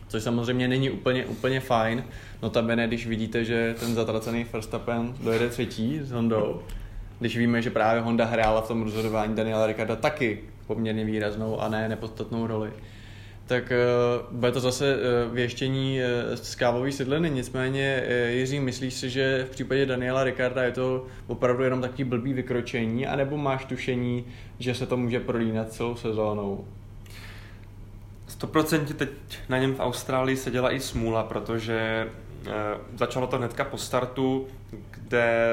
[0.08, 2.04] Což samozřejmě není úplně, úplně fajn.
[2.42, 6.62] Notabene, když vidíte, že ten zatracený Verstappen dojede třetí s Hondou,
[7.20, 11.70] když víme, že právě Honda hrála v tom rozhodování Daniela Ricarda taky poměrně výraznou a
[11.70, 12.74] ne nepodstatnou roli.
[13.48, 13.64] tak
[14.32, 17.30] uh, bude to zase uh, věštění uh, z kávové sedliny.
[17.30, 22.04] Nicméně, uh, Jiří, myslíš si, že v případě Daniela Ricarda je to opravdu jenom takový
[22.04, 24.26] blbý vykročení, anebo máš tušení,
[24.60, 26.66] že se to může prolínat celou sezónou?
[28.40, 29.10] 100% teď
[29.50, 32.08] na něm v Austrálii se dělá i smůla, protože
[32.98, 34.48] začalo to hnedka po startu,
[34.92, 35.48] kde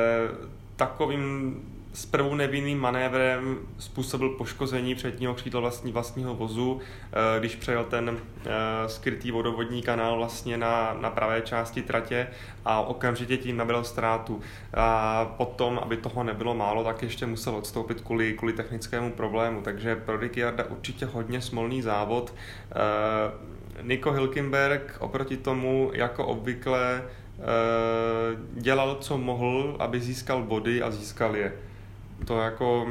[0.77, 1.57] takovým
[1.93, 6.81] s prvou nevinným manévrem způsobil poškození předního křídla vlastní, vlastního vozu,
[7.13, 8.49] eh, když přejel ten eh,
[8.89, 12.29] skrytý vodovodní kanál vlastně na, na pravé části tratě
[12.65, 14.41] a okamžitě tím nabil ztrátu.
[14.75, 19.97] A potom, aby toho nebylo málo, tak ještě musel odstoupit kvůli, kvůli technickému problému, takže
[19.97, 22.35] pro Ricciarda určitě hodně smolný závod.
[22.71, 27.03] Eh, Nico Hilkenberg oproti tomu, jako obvykle,
[28.55, 31.53] dělal, co mohl, aby získal body a získal je
[32.25, 32.87] to jako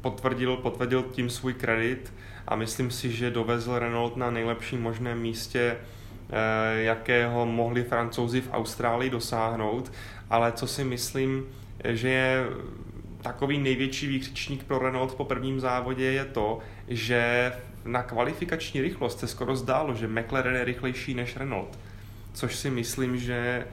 [0.00, 2.12] potvrdil, potvrdil tím svůj kredit
[2.46, 8.52] a myslím si, že dovezl Renault na nejlepším možném místě, eh, jakého mohli francouzi v
[8.52, 9.92] Austrálii dosáhnout,
[10.30, 11.44] ale co si myslím,
[11.84, 12.44] že je
[13.22, 17.52] takový největší výkřičník pro Renault po prvním závodě je to, že
[17.84, 21.78] na kvalifikační rychlost se skoro zdálo, že McLaren je rychlejší než Renault.
[22.32, 23.66] Což si myslím, že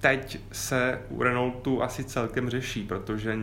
[0.00, 3.38] teď se u Renaultu asi celkem řeší, protože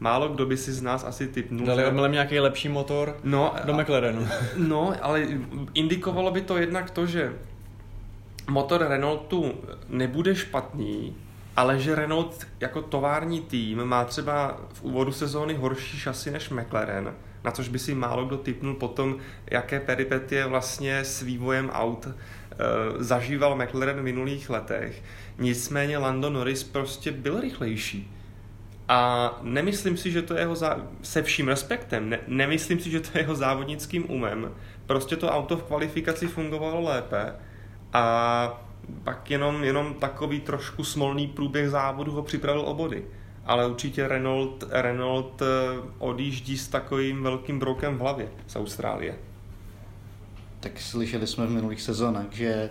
[0.00, 1.66] málo kdo by si z nás asi typnul.
[1.66, 4.28] Dali omylem nějaký lepší motor no, do McLarenu.
[4.56, 5.26] No, ale
[5.74, 7.32] indikovalo by to jednak to, že
[8.50, 9.54] motor Renaultu
[9.88, 11.16] nebude špatný,
[11.56, 17.14] ale že Renault jako tovární tým má třeba v úvodu sezóny horší šasy než McLaren,
[17.44, 19.16] na což by si málo kdo typnul potom,
[19.50, 22.08] jaké peripetie vlastně s vývojem aut
[22.98, 25.02] zažíval McLaren v minulých letech.
[25.38, 28.10] Nicméně Lando Norris prostě byl rychlejší.
[28.88, 30.86] A nemyslím si, že to je jeho zá...
[31.02, 34.50] se vším respektem, ne, nemyslím si, že to je jeho závodnickým umem.
[34.86, 37.32] Prostě to auto v kvalifikaci fungovalo lépe
[37.92, 38.64] a
[39.04, 43.04] pak jenom, jenom takový trošku smolný průběh závodu ho připravil o body.
[43.44, 45.46] Ale určitě Renault, Renault eh,
[45.98, 49.14] odjíždí s takovým velkým brokem v hlavě z Austrálie
[50.64, 52.70] tak slyšeli jsme v minulých sezónách, že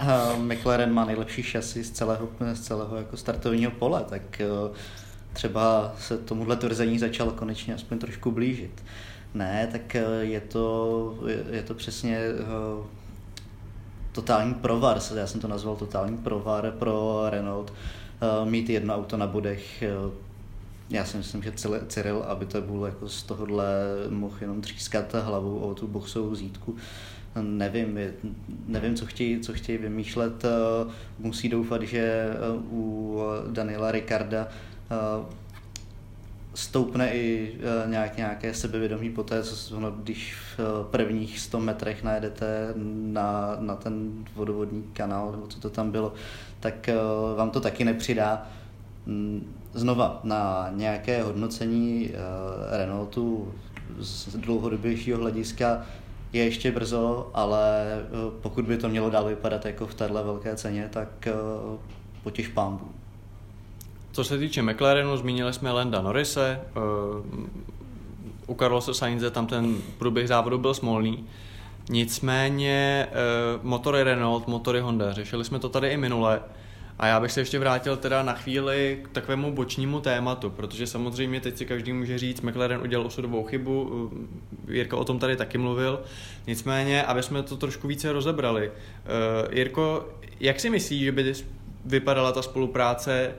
[0.00, 4.76] uh, McLaren má nejlepší šasy z celého, z celého jako startovního pole, tak uh,
[5.32, 8.84] třeba se tomuhle tvrzení začalo konečně aspoň trošku blížit.
[9.34, 11.18] Ne, tak uh, je to,
[11.50, 12.20] je, to přesně
[14.12, 17.72] totální provar, já jsem to nazval totální provar pro Renault,
[18.44, 19.84] mít jedno auto na bodech,
[20.90, 21.52] já si myslím, že
[21.88, 23.66] Cyril, aby to byl jako z tohohle
[24.08, 26.76] mohl jenom třískat hlavou o tu boxovou zítku,
[27.42, 27.98] nevím,
[28.66, 30.44] nevím, co chtějí, co chtějí vymýšlet.
[30.44, 30.48] Eh,
[31.18, 32.36] musí doufat, že eh,
[32.70, 33.20] u
[33.50, 34.48] Daniela Ricarda
[34.90, 35.34] eh,
[36.54, 37.54] stoupne i
[37.86, 42.74] nějak, nějaké sebevědomí poté, co, no, když v prvních 100 metrech najedete
[43.12, 46.12] na, na ten vodovodní kanál, nebo co to tam bylo,
[46.60, 46.90] tak
[47.36, 48.46] vám to taky nepřidá.
[49.06, 52.10] Mm, znova, na nějaké hodnocení
[52.70, 53.54] Renaultu
[53.98, 55.86] z dlouhodobějšího hlediska
[56.34, 58.06] je ještě brzo, ale eh,
[58.42, 61.32] pokud by to mělo dál vypadat jako v téhle velké ceně, tak eh,
[62.22, 62.84] potěž pámbu.
[64.12, 66.80] Co se týče McLarenu, zmínili jsme Lenda Norrise, eh,
[68.46, 71.24] u Carlosa Sainze tam ten průběh závodu byl smolný,
[71.90, 73.08] nicméně
[73.62, 76.40] motory Renault, motory Honda, řešili jsme to tady i minule,
[76.98, 81.40] a já bych se ještě vrátil teda na chvíli k takovému bočnímu tématu, protože samozřejmě
[81.40, 84.10] teď si každý může říct, McLaren udělal osudovou chybu,
[84.68, 86.02] Jirko o tom tady taky mluvil,
[86.46, 88.68] nicméně, aby jsme to trošku více rozebrali.
[88.68, 90.08] Uh, Jirko,
[90.40, 91.32] jak si myslíš, že by
[91.84, 93.32] vypadala ta spolupráce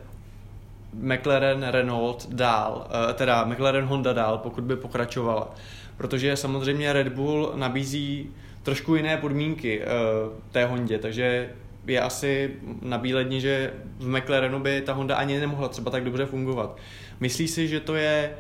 [0.94, 5.56] McLaren Renault dál, uh, teda McLaren Honda dál, pokud by pokračovala?
[5.98, 8.30] Protože samozřejmě Red Bull nabízí
[8.64, 9.82] trošku jiné podmínky
[10.52, 11.50] té Hondě, takže
[11.88, 16.26] je asi na bíledni, že v McLarenu by ta Honda ani nemohla třeba tak dobře
[16.26, 16.78] fungovat.
[17.20, 18.32] Myslíš si, že to je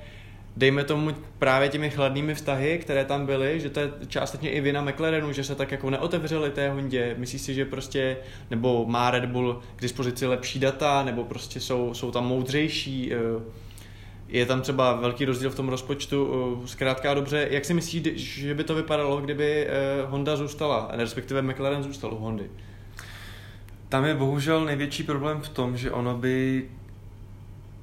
[0.57, 4.81] dejme tomu právě těmi chladnými vztahy, které tam byly, že to je částečně i vina
[4.81, 7.15] McLarenu, že se tak jako neotevřeli té Hondě.
[7.17, 8.17] Myslíš si, že prostě,
[8.49, 13.17] nebo má Red Bull k dispozici lepší data, nebo prostě jsou, jsou tam moudřejší, eh,
[14.27, 16.29] je tam třeba velký rozdíl v tom rozpočtu,
[16.63, 17.47] eh, zkrátka dobře.
[17.51, 19.71] Jak si myslíš, že by to vypadalo, kdyby eh,
[20.05, 22.49] Honda zůstala, respektive McLaren zůstal u Hondy?
[23.89, 26.65] Tam je bohužel největší problém v tom, že ono by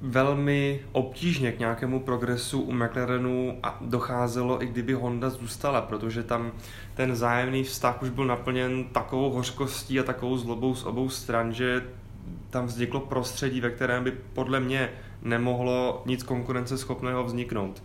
[0.01, 6.51] velmi obtížně k nějakému progresu u McLarenu docházelo, i kdyby Honda zůstala, protože tam
[6.93, 11.83] ten zájemný vztah už byl naplněn takovou hořkostí a takovou zlobou z obou stran, že
[12.49, 14.89] tam vzniklo prostředí, ve kterém by podle mě
[15.21, 17.83] nemohlo nic konkurenceschopného vzniknout.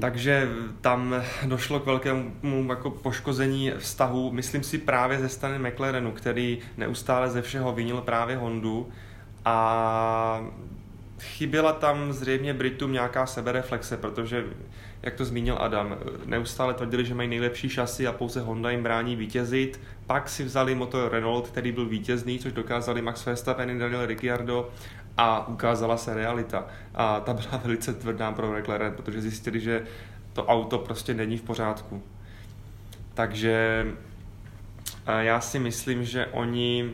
[0.00, 0.48] Takže
[0.80, 1.14] tam
[1.46, 7.42] došlo k velkému jako poškození vztahu, myslím si právě ze strany McLarenu, který neustále ze
[7.42, 8.88] všeho vinil právě Hondu
[9.44, 10.44] a
[11.20, 14.44] chyběla tam zřejmě Britům nějaká sebereflexe, protože,
[15.02, 19.16] jak to zmínil Adam, neustále tvrdili, že mají nejlepší šasy a pouze Honda jim brání
[19.16, 19.80] vítězit.
[20.06, 24.70] Pak si vzali motor Renault, který byl vítězný, což dokázali Max Verstappen i Daniel Ricciardo
[25.16, 26.66] a ukázala se realita.
[26.94, 29.82] A ta byla velice tvrdá pro McLaren, protože zjistili, že
[30.32, 32.02] to auto prostě není v pořádku.
[33.14, 33.86] Takže
[35.18, 36.90] já si myslím, že oni,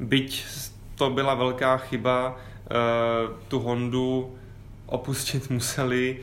[0.00, 0.46] byť
[0.94, 2.70] to byla velká chyba, eh,
[3.48, 4.34] tu Hondu
[4.86, 6.20] opustit museli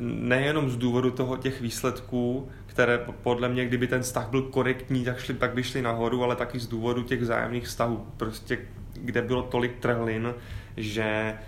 [0.00, 5.18] nejenom z důvodu toho těch výsledků, které podle mě, kdyby ten vztah byl korektní, tak,
[5.18, 8.58] šli, tak by šli nahoru, ale taky z důvodu těch vzájemných vztahů, prostě
[9.02, 10.34] kde bylo tolik trhlin,
[10.76, 11.38] že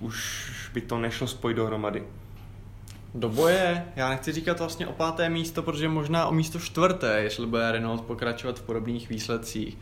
[0.00, 2.02] už by to nešlo spojit dohromady.
[3.14, 7.46] Do boje, já nechci říkat vlastně o páté místo, protože možná o místo čtvrté, jestli
[7.46, 9.78] bude Renault pokračovat v podobných výsledcích.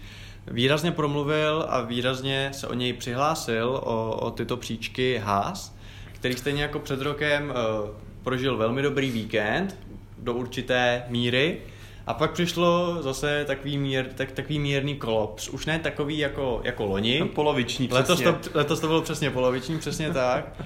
[0.47, 5.77] Výrazně promluvil a výrazně se o něj přihlásil, o, o tyto příčky Haas,
[6.12, 7.90] který stejně jako před rokem uh,
[8.23, 9.79] prožil velmi dobrý víkend
[10.19, 11.59] do určité míry,
[12.07, 15.49] a pak přišlo zase takový, mír, tak, takový mírný kolops.
[15.49, 17.25] Už ne takový jako, jako loni.
[17.35, 18.27] Poloviční, přesně.
[18.29, 20.63] Letos to, letos to bylo přesně poloviční, přesně tak.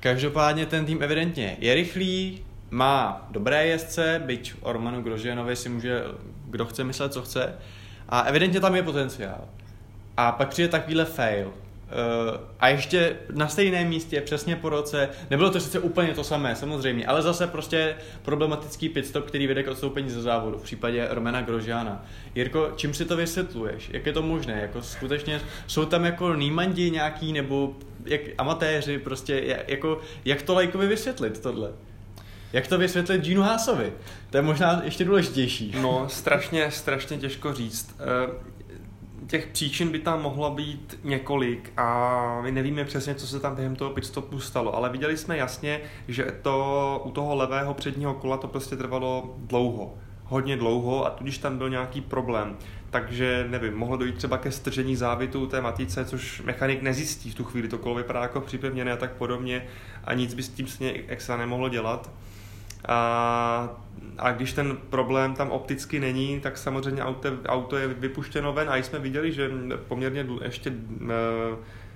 [0.00, 6.02] Každopádně ten tým evidentně je rychlý, má dobré jezdce, byť o Romanu Groženovi si může
[6.46, 7.54] kdo chce myslet, co chce.
[8.08, 9.44] A evidentně tam je potenciál.
[10.16, 11.52] A pak přijde takovýhle fail.
[11.94, 16.56] Uh, a ještě na stejném místě, přesně po roce, nebylo to sice úplně to samé,
[16.56, 21.42] samozřejmě, ale zase prostě problematický pitstop, který vede k odstoupení ze závodu, v případě Romana
[21.42, 22.06] Grožána.
[22.34, 23.90] Jirko, čím si to vysvětluješ?
[23.92, 24.60] Jak je to možné?
[24.60, 30.86] Jako skutečně jsou tam jako nýmandi nějaký, nebo jak amatéři, prostě jako, jak to lajkovi
[30.86, 31.72] vysvětlit tohle?
[32.52, 33.92] Jak to vysvětlit Ginu Hásovi?
[34.30, 35.74] To je možná ještě důležitější.
[35.80, 37.96] No, strašně, strašně těžko říct.
[39.26, 43.76] Těch příčin by tam mohlo být několik a my nevíme přesně, co se tam během
[43.76, 48.48] toho pitstopu stalo, ale viděli jsme jasně, že to u toho levého předního kola to
[48.48, 52.56] prostě trvalo dlouho hodně dlouho a tudíž tam byl nějaký problém.
[52.90, 57.44] Takže nevím, mohlo dojít třeba ke stržení závitu té matice, což mechanik nezjistí v tu
[57.44, 59.66] chvíli, to kolo vypadá jako připevněné a tak podobně
[60.04, 60.66] a nic by s tím
[61.08, 62.10] extra nemohlo dělat.
[62.88, 63.68] A,
[64.18, 68.76] a když ten problém tam opticky není, tak samozřejmě auto, auto je vypuštěno ven a
[68.76, 69.50] jsme viděli, že
[69.88, 70.72] poměrně ještě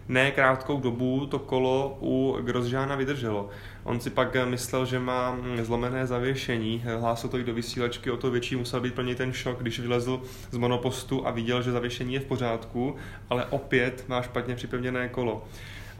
[0.08, 3.48] ne krátkou dobu to kolo u Grosžána vydrželo.
[3.84, 8.30] On si pak myslel, že má zlomené zavěšení, hlásil to i do vysílačky, o to
[8.30, 12.14] větší musel být pro něj ten šok, když vylezl z monopostu a viděl, že zavěšení
[12.14, 12.96] je v pořádku,
[13.30, 15.44] ale opět má špatně připevněné kolo.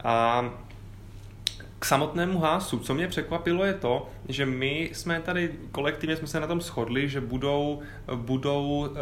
[0.03, 0.45] A
[1.79, 6.39] k samotnému hásu, co mě překvapilo je to, že my jsme tady kolektivně jsme se
[6.39, 7.81] na tom shodli, že budou,
[8.15, 8.95] budou uh,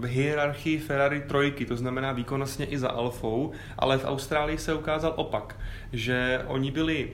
[0.00, 5.12] v hierarchii Ferrari trojky, to znamená výkonnostně i za Alfou, ale v Austrálii se ukázal
[5.16, 5.56] opak,
[5.92, 7.12] že oni byli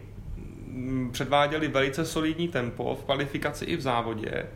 [0.67, 4.47] mm, předváděli velice solidní tempo v kvalifikaci i v závodě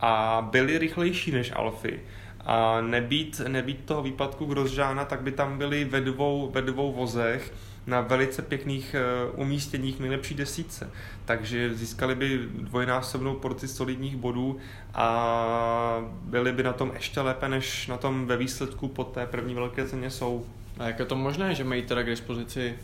[0.00, 2.00] a byli rychlejší než Alfy.
[2.40, 7.52] A nebýt, nebýt toho výpadku Grosžána, tak by tam byli ve dvou, ve dvou vozech
[7.86, 10.90] na velice pěkných eh, umístěních nejlepší desítce.
[11.24, 14.58] Takže získali by dvojnásobnou porci solidních bodů
[14.94, 19.54] a byli by na tom ještě lépe, než na tom ve výsledku po té první
[19.54, 20.46] velké ceně jsou.
[20.78, 22.78] A jak je to možné, že mají teda k dispozici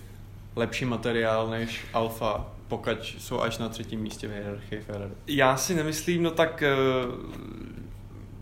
[0.56, 5.12] lepší materiál než Alfa, pokud jsou až na třetím místě v hierarchii Ferrari?
[5.26, 6.74] Já si nemyslím, no tak eh,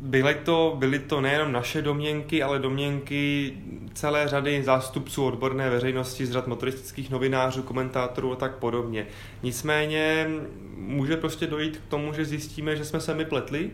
[0.01, 3.53] byly to, byly to nejenom naše domněnky, ale domněnky
[3.95, 9.07] celé řady zástupců odborné veřejnosti z řad motoristických novinářů, komentátorů a tak podobně.
[9.43, 10.31] Nicméně
[10.77, 13.71] může prostě dojít k tomu, že zjistíme, že jsme se my pletli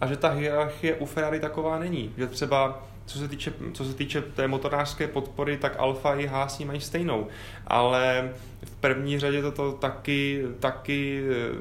[0.00, 2.12] a že ta hierarchie u Ferrari taková není.
[2.16, 6.58] Že třeba co se týče, co se týče té motorářské podpory, tak Alfa i Haas
[6.58, 7.26] mají stejnou.
[7.66, 8.32] Ale
[8.64, 11.54] v první řadě toto taky, taky eh,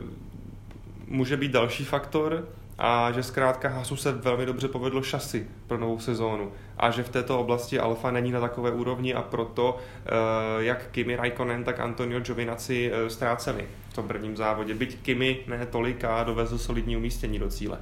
[1.07, 2.47] může být další faktor,
[2.77, 7.09] a že zkrátka Hasu se velmi dobře povedlo šasy pro novou sezónu a že v
[7.09, 10.09] této oblasti Alfa není na takové úrovni a proto eh,
[10.57, 14.73] jak Kimi Raikkonen, tak Antonio Giovinazzi eh, ztráceli v tom prvním závodě.
[14.73, 17.77] Byť Kimi ne tolik a dovezl solidní umístění do cíle.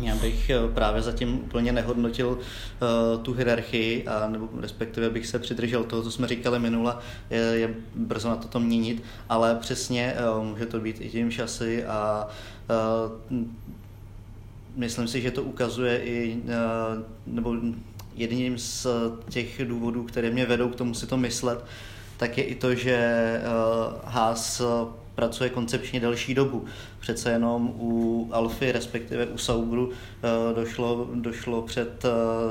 [0.00, 5.38] Já bych eh, právě zatím úplně nehodnotil uh, tu hierarchii, a, nebo respektive bych se
[5.38, 6.96] přidržel toho, co jsme říkali minule,
[7.30, 11.30] je, je brzo na to, to měnit, ale přesně uh, může to být i tím
[11.30, 12.28] šasy a
[13.30, 13.38] uh,
[14.76, 16.42] myslím si, že to ukazuje i,
[17.26, 17.56] nebo
[18.14, 18.86] jedním z
[19.28, 21.64] těch důvodů, které mě vedou k tomu si to myslet,
[22.16, 23.40] tak je i to, že
[24.04, 24.62] Haas
[25.16, 26.64] pracuje koncepčně delší dobu.
[27.00, 29.90] Přece jenom u Alfy, respektive u Saubru,
[30.54, 32.04] došlo, došlo před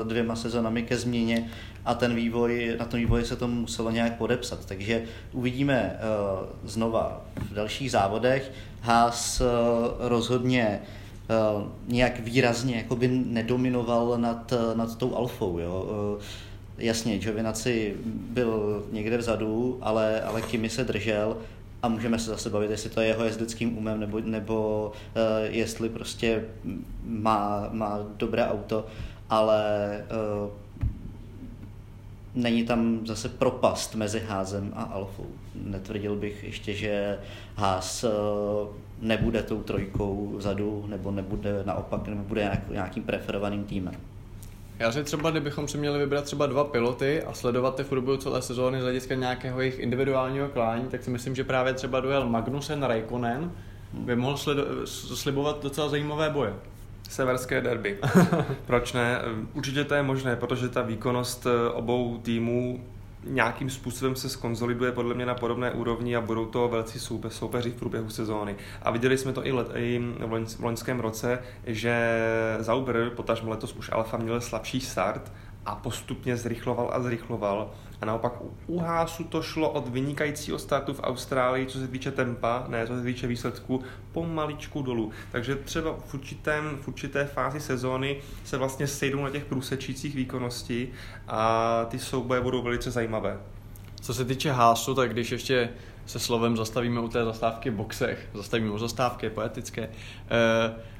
[0.04, 1.50] dvěma sezonami ke změně
[1.84, 4.66] a ten vývoj, na tom vývoji se to muselo nějak podepsat.
[4.66, 5.02] Takže
[5.32, 5.96] uvidíme
[6.64, 8.52] znova v dalších závodech.
[8.80, 9.42] Haas
[9.98, 10.80] rozhodně
[11.88, 15.58] nějak výrazně jakoby nedominoval nad, nad tou alfou.
[15.58, 15.86] Jo?
[16.78, 21.36] Jasně, Giovinazzi byl někde vzadu, ale, ale Kimi se držel
[21.86, 25.88] a můžeme se zase bavit, jestli to je jeho jezdeckým umem, nebo, nebo uh, jestli
[25.88, 26.44] prostě
[27.04, 28.86] má, má dobré auto,
[29.30, 29.60] ale
[30.44, 30.50] uh,
[32.34, 35.26] není tam zase propast mezi Házem a Alfou.
[35.54, 37.18] Netvrdil bych ještě, že
[37.54, 38.10] Ház uh,
[39.00, 43.94] nebude tou trojkou vzadu, nebo nebude naopak, nebo bude nějakým preferovaným týmem.
[44.78, 48.16] Já si třeba, kdybychom si měli vybrat třeba dva piloty a sledovat ty v průběhu
[48.16, 52.28] celé sezóny z hlediska nějakého jejich individuálního klání, tak si myslím, že právě třeba duel
[52.28, 53.52] Magnusen Raikkonen
[53.92, 56.54] by mohl sledo- slibovat docela zajímavé boje.
[57.08, 57.98] Severské derby.
[58.66, 59.20] Proč ne?
[59.54, 62.84] Určitě to je možné, protože ta výkonnost eh, obou týmů
[63.28, 67.70] nějakým způsobem se skonzoliduje podle mě na podobné úrovni a budou to velcí soupe, soupeři
[67.70, 68.56] v průběhu sezóny.
[68.82, 70.00] A viděli jsme to i, let, i
[70.56, 72.18] v loňském roce, že
[72.58, 75.32] Zauber, potažmo letos už Alfa měl slabší start
[75.66, 78.32] a postupně zrychloval a zrychloval a naopak
[78.66, 82.96] u Hásu to šlo od vynikajícího startu v Austrálii, co se týče tempa, ne co
[82.96, 85.10] se týče výsledku, pomaličku dolů.
[85.32, 90.88] Takže třeba v, určitém, v určité fázi sezóny se vlastně sejdou na těch průsečících výkonností
[91.28, 93.38] a ty souboje budou velice zajímavé.
[94.00, 95.68] Co se týče Hásu, tak když ještě
[96.06, 99.90] se slovem zastavíme u té zastávky boxech, zastavíme u zastávky poetické, e,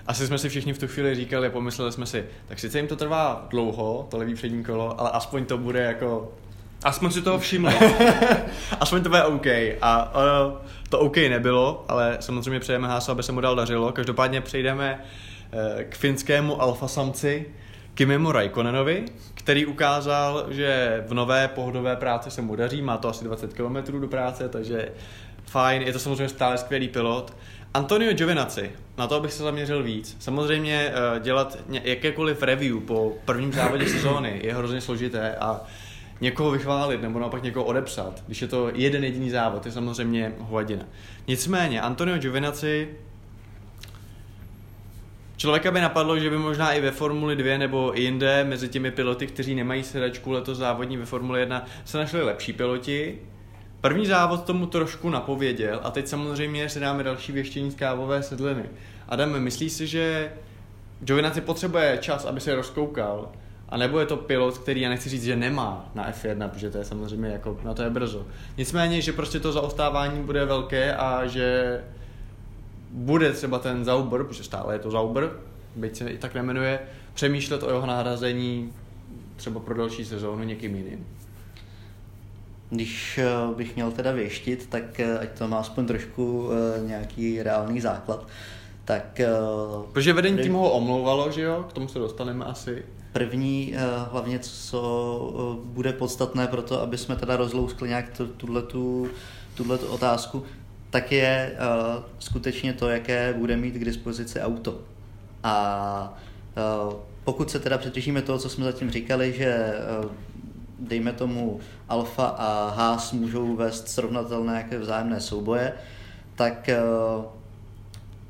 [0.07, 2.96] asi jsme si všichni v tu chvíli říkali, pomysleli jsme si, tak sice jim to
[2.96, 6.32] trvá dlouho, to levý přední kolo, ale aspoň to bude jako
[6.84, 7.74] Aspoň si toho všimli.
[8.80, 9.46] Aspoň to bude OK.
[9.82, 10.52] A uh,
[10.88, 13.92] to OK nebylo, ale samozřejmě přejeme Hásu, aby se mu dal dařilo.
[13.92, 17.46] Každopádně přejdeme uh, k finskému alfasamci
[17.94, 19.04] Kimimu Raikonenovi,
[19.34, 24.00] který ukázal, že v nové pohodové práci se mu daří, má to asi 20 km
[24.00, 24.88] do práce, takže
[25.44, 27.36] fajn, je to samozřejmě stále skvělý pilot.
[27.77, 30.16] Antonio Giovinazzi, na to bych se zaměřil víc.
[30.18, 35.61] Samozřejmě uh, dělat jakékoliv review po prvním závodě sezóny je hrozně složité a
[36.20, 40.85] někoho vychválit nebo naopak někoho odepsat, když je to jeden jediný závod, je samozřejmě hovadina.
[41.29, 42.89] Nicméně, Antonio Giovinazzi
[45.37, 48.91] Člověka by napadlo, že by možná i ve Formuli 2 nebo i jinde mezi těmi
[48.91, 53.18] piloty, kteří nemají sedačku letos závodní ve Formuli 1, se našli lepší piloti.
[53.81, 58.64] První závod tomu trošku napověděl a teď samozřejmě si dáme další věštění z kávové sedliny.
[59.09, 60.33] Adam, myslíš si, že
[61.01, 63.29] Giovinazzi potřebuje čas, aby se rozkoukal
[63.68, 66.79] a nebo je to pilot, který já nechci říct, že nemá na F1, protože to
[66.79, 68.27] je samozřejmě jako, na to je brzo.
[68.57, 71.81] Nicméně, že prostě to zaostávání bude velké a že
[72.91, 75.31] bude třeba ten Zauber, protože stále je to Zauber,
[75.77, 76.81] byť se i tak nemenuje,
[77.14, 78.72] přemýšlet o jeho nahrazení
[79.37, 81.07] třeba pro další sezónu někým jiným.
[82.71, 87.43] Když eh, bych měl teda věštit, tak eh, ať to má aspoň trošku eh, nějaký
[87.43, 88.29] reálný základ,
[88.85, 89.21] tak...
[89.93, 91.64] Protože vedení tím ho omlouvalo, že jo?
[91.69, 92.85] K tomu se dostaneme asi.
[93.12, 93.75] První,
[94.11, 99.09] hlavně co bude podstatné pro to, aby jsme teda rozlouskli nějak tuhletu,
[99.55, 100.43] tuhletu otázku,
[100.91, 104.81] tak je uh, skutečně to, jaké bude mít k dispozici auto.
[105.43, 106.19] A
[106.87, 106.95] uh,
[107.25, 109.73] pokud se teda přetržíme toho, co jsme zatím říkali, že
[110.05, 110.11] uh,
[110.79, 115.72] dejme tomu Alfa a Haas můžou vést srovnatelné nějaké vzájemné souboje,
[116.35, 116.70] tak
[117.18, 117.24] uh,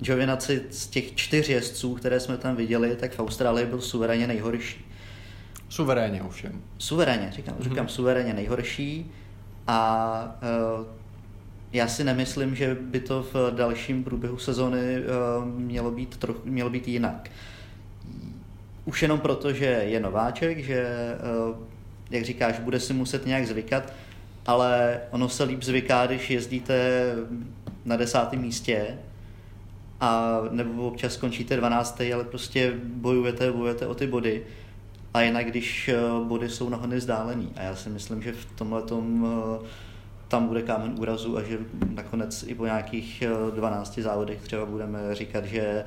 [0.01, 4.84] Giovinazzi z těch čtyř jezdců, které jsme tam viděli, tak v Austrálii byl suverénně nejhorší.
[5.68, 6.62] Suverénně ovšem.
[6.78, 7.62] Suverénně, říkám, mm-hmm.
[7.62, 9.12] říkám suverénně nejhorší
[9.66, 10.38] a
[10.78, 10.86] uh,
[11.72, 16.70] já si nemyslím, že by to v dalším průběhu sezóny uh, mělo, být troch, mělo
[16.70, 17.30] být jinak.
[18.84, 20.86] Už jenom proto, že je nováček, že,
[21.49, 21.57] uh,
[22.11, 23.92] jak říkáš, bude si muset nějak zvykat,
[24.46, 27.04] ale ono se líp zvyká, když jezdíte
[27.84, 28.98] na desátém místě,
[30.00, 32.00] a nebo občas skončíte 12.
[32.14, 34.42] ale prostě bojujete, bojujete o ty body.
[35.14, 37.52] A jinak, když eh, body jsou na hodně vzdálený.
[37.57, 39.26] A já si myslím, že v tomhle tom
[39.62, 39.66] eh,
[40.28, 41.59] tam bude kámen úrazu a že
[41.94, 43.22] nakonec i po nějakých
[43.54, 45.84] 12 eh, závodech třeba budeme říkat, že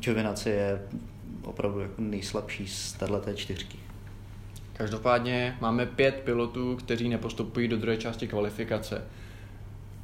[0.00, 0.82] Giovinazzi je
[1.44, 3.78] opravdu jako nejslabší z této čtyřky.
[4.80, 9.04] Každopádně máme pět pilotů, kteří nepostupují do druhé části kvalifikace.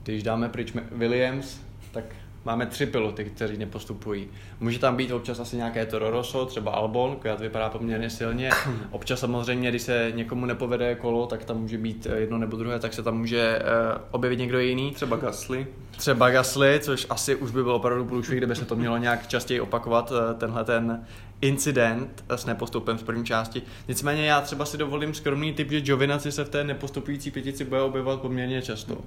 [0.03, 1.61] Když dáme pryč Williams,
[1.93, 2.05] tak
[2.47, 4.29] máme tři piloty, kteří nepostupují.
[4.61, 8.51] Může tam být občas asi nějaké Toro Rosso, třeba Albon, která vypadá poměrně silně.
[8.91, 12.79] Občas samozřejmě, když se někomu nepovede kolo, tak tam může být eh, jedno nebo druhé,
[12.79, 14.91] tak se tam může uh, objevit někdo jiný.
[14.91, 15.67] Třeba Gasly.
[15.97, 19.61] Třeba Gasly, což asi už by bylo opravdu průšvih, kdyby se to mělo nějak častěji
[19.61, 21.07] opakovat, uh, tenhle ten
[21.41, 23.63] incident s nepostupem v první části.
[23.89, 27.81] Nicméně já třeba si dovolím skromný typ, že Jovinaci se v té nepostupující pětici bude
[27.81, 28.99] objevovat poměrně často.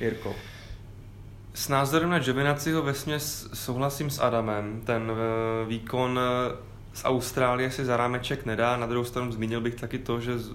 [0.00, 0.34] Jirko.
[1.58, 4.80] S názorem na Giovinazziho vesměs souhlasím s Adamem.
[4.84, 6.56] Ten eh, výkon eh,
[6.92, 8.76] z Austrálie si za rámeček nedá.
[8.76, 10.50] Na druhou stranu zmínil bych taky to, že z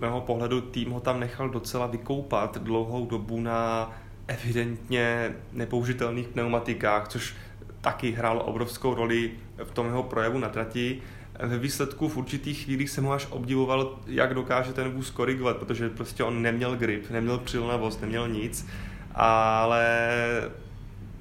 [0.00, 3.92] mého pohledu tým ho tam nechal docela vykoupat dlouhou dobu na
[4.26, 7.34] evidentně nepoužitelných pneumatikách, což
[7.80, 9.30] taky hrálo obrovskou roli
[9.64, 11.02] v tom jeho projevu na trati.
[11.38, 15.88] Ve výsledku v určitých chvílích jsem ho až obdivoval, jak dokáže ten vůz korigovat, protože
[15.88, 18.66] prostě on neměl grip, neměl přilnavost, neměl nic,
[19.14, 19.86] ale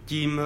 [0.05, 0.41] tím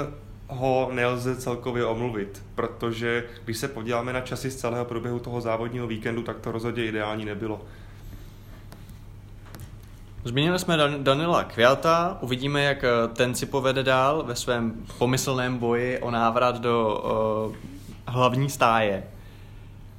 [0.47, 5.87] ho nelze celkově omluvit, protože když se podíváme na časy z celého průběhu toho závodního
[5.87, 7.61] víkendu, tak to rozhodně ideální nebylo.
[10.23, 15.57] Zmínili jsme Dan- Danila Kviata, uvidíme, jak eh, ten si povede dál ve svém pomyslném
[15.57, 17.03] boji o návrat do
[17.49, 17.55] uh,
[18.07, 19.03] hlavní stáje.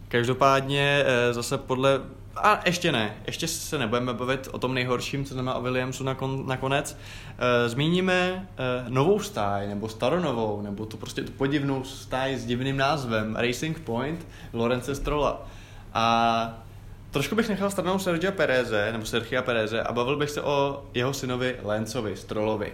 [0.08, 2.00] Každopádně uh, zase podle...
[2.42, 6.46] A ještě ne, ještě se nebudeme bavit o tom nejhorším, co znamená o Williamsu nakon,
[6.46, 6.92] nakonec.
[6.92, 8.48] Uh, zmíníme
[8.84, 13.80] uh, novou stáj, nebo staronovou, nebo tu prostě tu podivnou stáj s divným názvem Racing
[13.80, 15.46] Point Lorence Strolla.
[15.94, 16.64] A
[17.10, 21.14] Trošku bych nechal stranou Sergio Pereze, nebo Sergio Pereze, a bavil bych se o jeho
[21.14, 22.72] synovi Lencovi, Strolovi,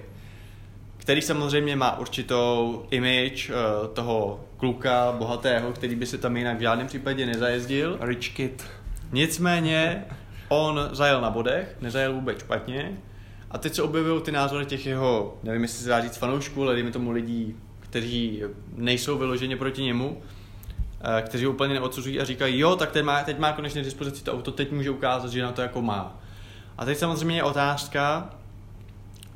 [0.97, 6.61] který samozřejmě má určitou image uh, toho kluka bohatého, který by si tam jinak v
[6.61, 7.99] žádném případě nezajezdil.
[8.01, 8.65] Rich kid.
[9.13, 10.05] Nicméně
[10.49, 12.99] on zajel na bodech, nezajel vůbec špatně
[13.51, 16.75] a teď se objevují ty názory těch jeho, nevím jestli se dá říct fanoušků, ale
[16.75, 18.43] dejme tomu lidí, kteří
[18.77, 20.23] nejsou vyloženě proti němu,
[21.07, 24.33] Eh, kteří úplně neodsuzují a říkají, jo, tak teď má, teď má konečně dispozici to
[24.33, 26.21] auto, teď může ukázat, že na to jako má.
[26.79, 28.31] A teď samozřejmě je otázka,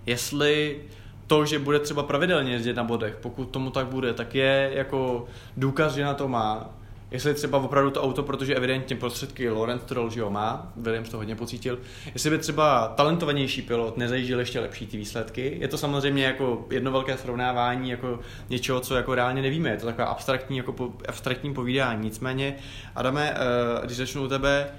[0.07, 0.81] jestli
[1.27, 5.27] to, že bude třeba pravidelně jezdit na bodech, pokud tomu tak bude, tak je jako
[5.57, 6.71] důkaz, že na to má
[7.11, 11.17] jestli třeba opravdu to auto, protože evidentně prostředky Lorenz Stroll, že ho má, Williams to
[11.17, 11.79] hodně pocítil,
[12.13, 15.57] jestli by třeba talentovanější pilot nezajížděl ještě lepší ty výsledky.
[15.61, 19.71] Je to samozřejmě jako jedno velké srovnávání jako něčeho, co jako reálně nevíme.
[19.71, 22.05] Je to takové abstraktní, jako po, abstraktní povídání.
[22.05, 22.57] Nicméně,
[22.97, 24.71] Adame, eh, když začnu u tebe,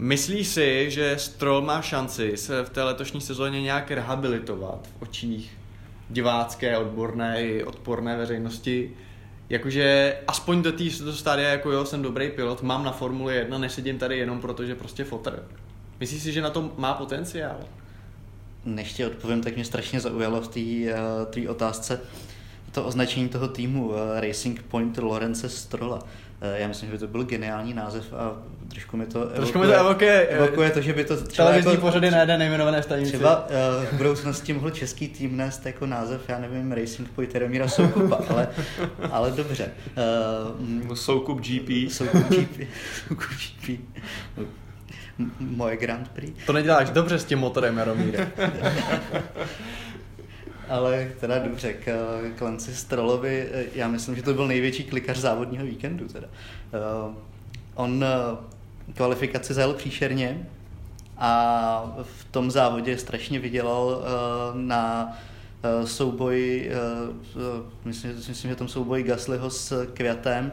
[0.00, 5.58] Myslíš si, že Stroll má šanci se v té letošní sezóně nějak rehabilitovat v očích
[6.10, 8.96] divácké, odborné i odporné veřejnosti?
[9.50, 13.98] Jakože aspoň do té stádia, jako jo, jsem dobrý pilot, mám na Formuli 1, nesedím
[13.98, 15.42] tady jenom proto, že prostě fotr.
[16.00, 17.56] Myslíš si, že na to má potenciál?
[18.64, 22.00] Než ti odpovím, tak mě strašně zaujalo v té uh, otázce
[22.72, 26.02] to označení toho týmu uh, Racing Point Lorence Strolla.
[26.42, 28.36] Uh, já myslím, že by to byl geniální název a
[28.68, 31.86] trošku mi to trošku mi to evokuje, evokuje to, že by to třeba televizní jako,
[31.86, 33.12] pořady na jedné nejmenované stanici.
[33.12, 37.68] Třeba uh, v budoucnosti mohl český tým nést jako název, já nevím, Racing Point Jaromíra
[37.68, 38.48] Soukupa, ale,
[39.10, 39.70] ale dobře.
[40.88, 41.92] Uh, Soukup GP.
[41.92, 42.68] Soukup GP.
[43.08, 43.80] Soukup GP.
[45.40, 46.46] Moje Grand Prix.
[46.46, 48.32] To neděláš dobře s tím motorem, Jaromíre.
[50.68, 56.08] Ale teda dobře, k, Lenci Strolovi, já myslím, že to byl největší klikař závodního víkendu.
[56.08, 56.28] Teda.
[57.06, 57.14] Uh,
[57.74, 60.48] on uh, kvalifikaci zajel příšerně
[61.18, 65.16] a v tom závodě strašně vydělal uh, na
[65.84, 66.70] souboj,
[67.36, 70.52] uh, myslím, myslím, že tom souboji Gaslyho s Květem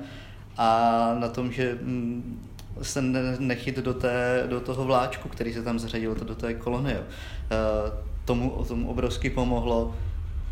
[0.58, 2.40] a na tom, že um,
[2.82, 3.02] se
[3.40, 6.98] nechyt do, té, do toho vláčku, který se tam zařadil, do té kolony.
[8.26, 9.96] Tomu, tomu obrovsky pomohlo.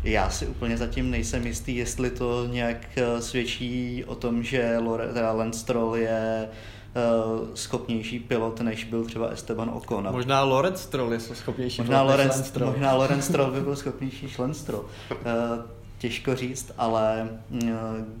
[0.04, 4.78] Já si úplně zatím nejsem jistý, jestli to nějak svědčí o tom, že
[5.34, 6.48] Lance Stroll je
[6.94, 10.08] uh, schopnější pilot, než byl třeba Esteban Ocon.
[10.12, 12.70] Možná Lorenz Stroll je schopnější možná pilot Lorenz, než Stroll.
[12.70, 14.84] Možná Lorenz Stroll by byl schopnější než Lance Stroll.
[15.10, 15.16] Uh,
[15.98, 17.68] těžko říct, ale uh,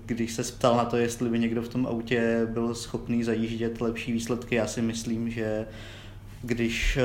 [0.06, 4.12] když se ptal na to, jestli by někdo v tom autě byl schopný zajíždět lepší
[4.12, 5.66] výsledky, já si myslím, že
[6.44, 6.98] když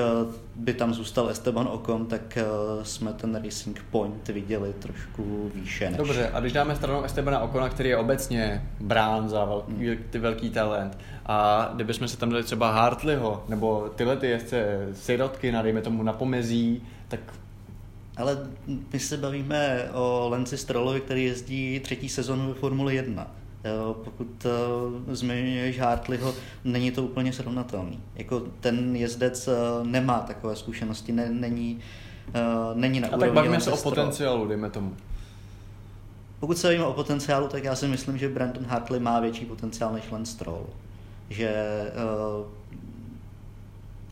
[0.56, 2.38] by tam zůstal Esteban Ocon, tak
[2.84, 5.90] jsme ten Racing Point viděli trošku výše.
[5.90, 5.98] Než...
[5.98, 10.22] Dobře, a když dáme stranou Estebana Ocona, který je obecně brán za velký, hmm.
[10.22, 15.82] velký talent, a kdybychom si tam dali třeba Hartleyho, nebo tyhle ty jezdce sirotky, dejme
[15.82, 17.20] tomu na pomezí, tak
[18.18, 18.38] ale
[18.94, 23.28] my se bavíme o Lenci Strollovi, který jezdí třetí sezonu ve Formule 1.
[24.04, 26.34] Pokud uh, zmiňuješ Hartleyho,
[26.64, 28.00] není to úplně srovnatelný.
[28.16, 31.80] Jako ten jezdec uh, nemá takové zkušenosti, ne, není,
[32.28, 34.96] uh, není na A tak bavíme se o potenciálu, dejme tomu.
[36.40, 39.94] pokud se bavíme o potenciálu, tak já si myslím, že Brandon Hartley má větší potenciál
[39.94, 40.66] než Lance Stroll.
[41.30, 41.82] Že
[42.40, 42.46] uh,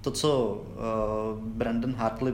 [0.01, 2.33] to, co uh, Brandon Hartley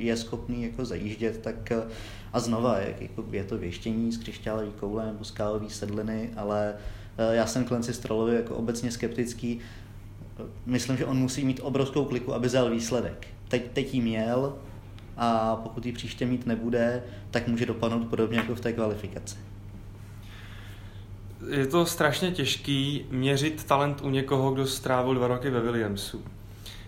[0.00, 1.90] je schopný jako zajíždět, tak uh,
[2.32, 7.34] a znova, jak, jako je to věštění z křišťálový koule nebo skálový sedliny, ale uh,
[7.34, 9.60] já jsem k Lance Strollovi jako obecně skeptický.
[10.66, 13.26] Myslím, že on musí mít obrovskou kliku, aby vzal výsledek.
[13.48, 14.56] Teď, teď jí měl,
[15.16, 19.36] a pokud ji příště mít nebude, tak může dopadnout podobně jako v té kvalifikaci.
[21.50, 26.24] Je to strašně těžký měřit talent u někoho, kdo strávil dva roky ve Williamsu.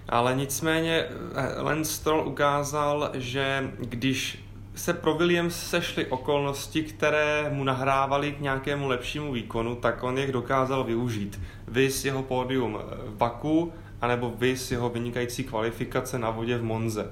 [0.09, 4.45] Ale nicméně eh, Lance Stroll ukázal, že když
[4.75, 10.33] se pro Williams sešly okolnosti, které mu nahrávaly k nějakému lepšímu výkonu, tak on je
[10.33, 11.41] dokázal využít.
[11.69, 17.11] Vys jeho pódium v Baku, anebo vys jeho vynikající kvalifikace na vodě v Monze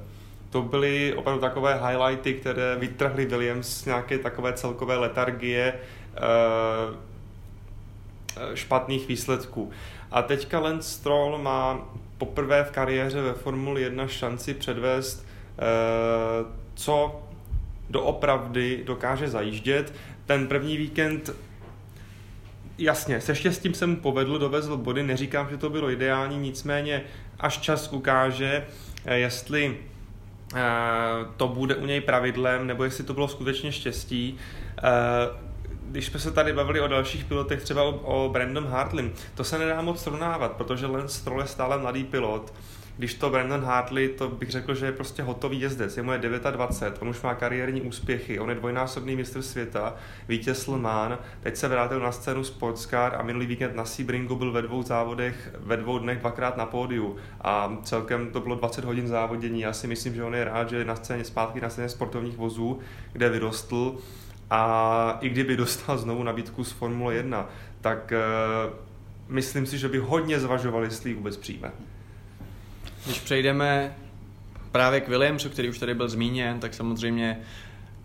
[0.51, 6.21] to byly opravdu takové highlighty, které vytrhly Williams z nějaké takové celkové letargie eh,
[8.37, 9.71] eh, špatných výsledků.
[10.11, 11.89] A teďka Lance Stroll má
[12.21, 15.63] poprvé v kariéře ve Formuli 1 šanci předvést, eh,
[16.75, 17.23] co
[17.91, 19.93] doopravdy dokáže zajíždět.
[20.27, 21.31] Ten první víkend
[22.79, 27.03] Jasně, se štěstím jsem povedl, dovezl body, neříkám, že to bylo ideální, nicméně
[27.39, 28.67] až čas ukáže,
[29.13, 29.77] jestli
[30.55, 34.39] Eh, to bude u něj pravidlem, nebo jestli to bylo skutečně štěstí.
[35.91, 39.59] Když jsme se tady bavili o dalších pilotech, třeba o, o Brandon Hartley, to se
[39.59, 42.53] nedá moc srovnávat, protože Lance Stroll je stále mladý pilot
[43.01, 45.97] když to Brandon Hartley, to bych řekl, že je prostě hotový jezdec.
[45.97, 49.95] Je mu je 29, on už má kariérní úspěchy, on je dvojnásobný mistr světa,
[50.29, 50.79] vítěz Le
[51.41, 55.51] teď se vrátil na scénu Sportscar a minulý víkend na Sebringu byl ve dvou závodech,
[55.59, 59.61] ve dvou dnech dvakrát na pódiu a celkem to bylo 20 hodin závodění.
[59.61, 62.37] Já si myslím, že on je rád, že je na scéně zpátky na scéně sportovních
[62.37, 62.79] vozů,
[63.13, 63.99] kde vyrostl
[64.51, 67.49] a i kdyby dostal znovu nabídku z Formule 1,
[67.81, 68.73] tak uh,
[69.29, 71.71] myslím si, že by hodně zvažovali, jestli vůbec přijme.
[73.05, 73.97] Když přejdeme
[74.73, 77.41] právě k Williamsu, který už tady byl zmíněn, tak samozřejmě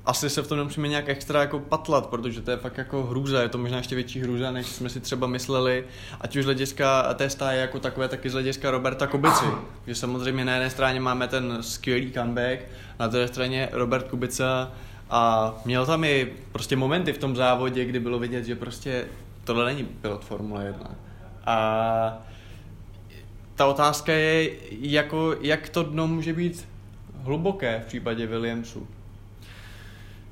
[0.05, 3.41] asi se v tom nemusíme nějak extra jako patlat, protože to je fakt jako hrůza,
[3.41, 5.85] je to možná ještě větší hrůza, než jsme si třeba mysleli,
[6.21, 9.45] ať už z hlediska té stáje jako takové, tak i z hlediska Roberta Kubici.
[9.87, 12.59] Že samozřejmě na jedné straně máme ten skvělý comeback,
[12.99, 14.71] na druhé straně Robert Kubica
[15.09, 19.05] a měl tam i prostě momenty v tom závodě, kdy bylo vidět, že prostě
[19.43, 20.95] tohle není pilot Formule 1.
[21.45, 22.17] A
[23.55, 26.67] ta otázka je, jako, jak to dno může být
[27.23, 28.87] hluboké v případě Williamsu.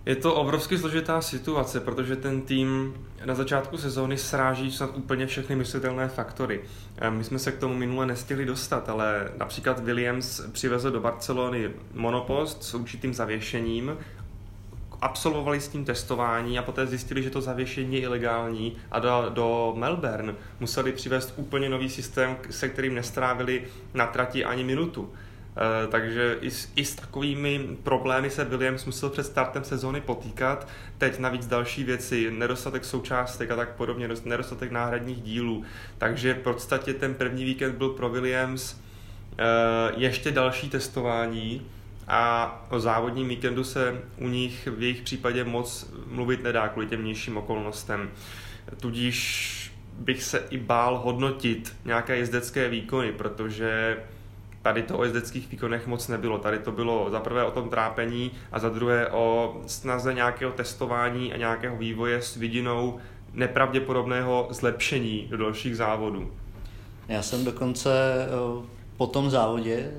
[0.06, 2.94] Je to obrovsky složitá situace, protože ten tým
[3.26, 6.62] na začátku sezóny sráží snad úplně všechny myslitelné faktory.
[7.10, 12.64] My jsme se k tomu minule nestihli dostat, ale například Williams přivezl do Barcelony monopost
[12.64, 13.98] s určitým zavěšením
[15.04, 19.74] absolvovali s tím testování a poté zjistili, že to zavěšení je ilegální a do, do
[19.76, 25.14] Melbourne museli přivést úplně nový systém, se kterým nestrávili na trati ani minutu.
[25.84, 30.68] E, takže i s, i s takovými problémy se Williams musel před startem sezóny potýkat.
[30.98, 35.64] Teď navíc další věci, nedostatek součástek a tak podobně, nedostatek náhradních dílů.
[35.98, 38.76] Takže v podstatě ten první víkend byl pro Williams
[39.38, 39.46] e,
[39.98, 41.66] ještě další testování,
[42.08, 47.06] a o závodním víkendu se u nich v jejich případě moc mluvit nedá kvůli těm
[47.06, 48.10] nižším okolnostem.
[48.82, 49.60] Tudíž
[50.00, 53.98] bych se i bál hodnotit nějaké jezdecké výkony, protože
[54.62, 56.38] tady to o jezdeckých výkonech moc nebylo.
[56.38, 61.34] Tady to bylo za prvé o tom trápení a za druhé o snaze nějakého testování
[61.34, 63.00] a nějakého vývoje s vidinou
[63.34, 66.32] nepravděpodobného zlepšení do dalších závodů.
[67.08, 67.90] Já jsem dokonce
[68.26, 68.66] eh,
[68.98, 69.92] po tom závodě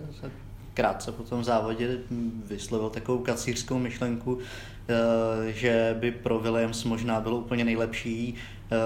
[0.74, 1.98] krátce po tom závodě
[2.46, 8.34] vyslovil takovou kacířskou myšlenku, eh, že by pro Williams možná bylo úplně nejlepší
[8.72, 8.76] eh,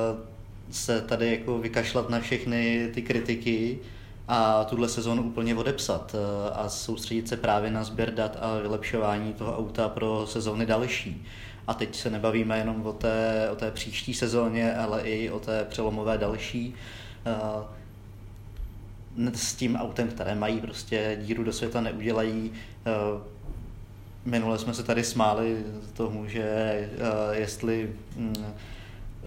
[0.70, 3.78] se tady jako vykašlat na všechny ty kritiky
[4.28, 9.32] a tuhle sezónu úplně odepsat eh, a soustředit se právě na sběr dat a vylepšování
[9.32, 11.24] toho auta pro sezóny další.
[11.66, 15.64] A teď se nebavíme jenom o té, o té příští sezóně, ale i o té
[15.64, 16.74] přelomové další
[19.34, 22.52] s tím autem, které mají prostě díru do světa, neudělají.
[22.86, 22.90] Eh,
[24.24, 26.90] minule jsme se tady smáli tomu, že eh,
[27.32, 28.34] jestli mm,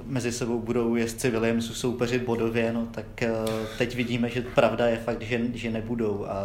[0.03, 3.31] mezi sebou budou jezdci Williamsu soupeřit bodově, no tak eh,
[3.77, 6.25] teď vidíme, že pravda je fakt, že, že nebudou.
[6.25, 6.41] A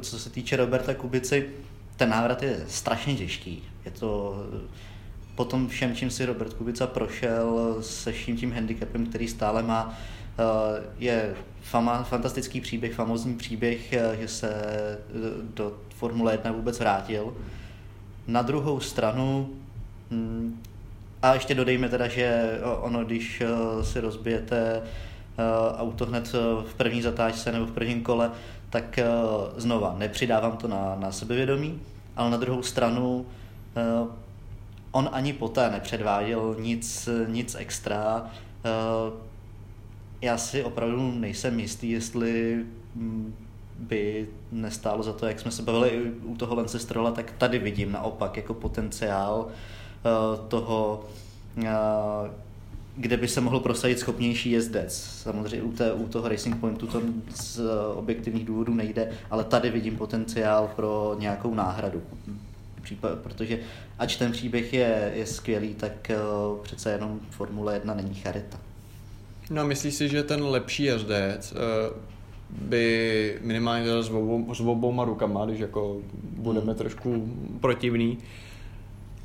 [0.00, 1.50] co se týče Roberta Kubici,
[1.96, 3.62] ten návrat je strašně těžký.
[3.84, 4.36] Je to
[5.34, 9.98] po tom všem, čím si Robert Kubica prošel, se vším tím handicapem, který stále má,
[10.98, 11.34] je
[11.64, 14.98] fama, fantastický příběh, famozní příběh, eh, že se eh,
[15.54, 17.34] do Formule 1 vůbec vrátil.
[18.26, 19.50] Na druhou stranu,
[20.10, 20.62] hm,
[21.22, 23.42] A ještě dodejme teda, že ono, když
[23.82, 24.82] si rozbijete
[25.76, 26.32] auto hned
[26.66, 28.30] v první zatáčce nebo v prvním kole,
[28.70, 28.98] tak
[29.56, 31.80] znova nepřidávám to na, na sebevědomí,
[32.16, 33.26] ale na druhou stranu
[34.92, 38.30] on ani poté nepředváděl nic, nic extra.
[40.24, 42.64] Já si opravdu nejsem jistý, jestli
[42.94, 43.34] mm,
[43.78, 47.92] by nestálo za to, jak jsme se bavili u toho Lance Strolla, tak tady vidím
[47.92, 51.04] naopak jako potenciál uh, toho,
[51.56, 51.64] uh,
[52.96, 54.94] kde by se mohl prosadit schopnější jezdec.
[55.02, 57.02] Samozřejmě u, té, u toho Racing Pointu to
[57.34, 57.60] z
[57.94, 62.02] objektivních důvodů nejde, ale tady vidím potenciál pro nějakou náhradu.
[63.22, 63.58] Protože
[63.98, 68.58] ač ten příběh je, je skvělý, tak uh, přece jenom Formule 1 není charita.
[69.50, 72.14] No myslíš si, že ten lepší jezdec uh
[72.50, 76.74] by minimálně s, obou, s obouma rukama, když jako budeme hmm.
[76.74, 77.28] trošku
[77.60, 78.18] protivný,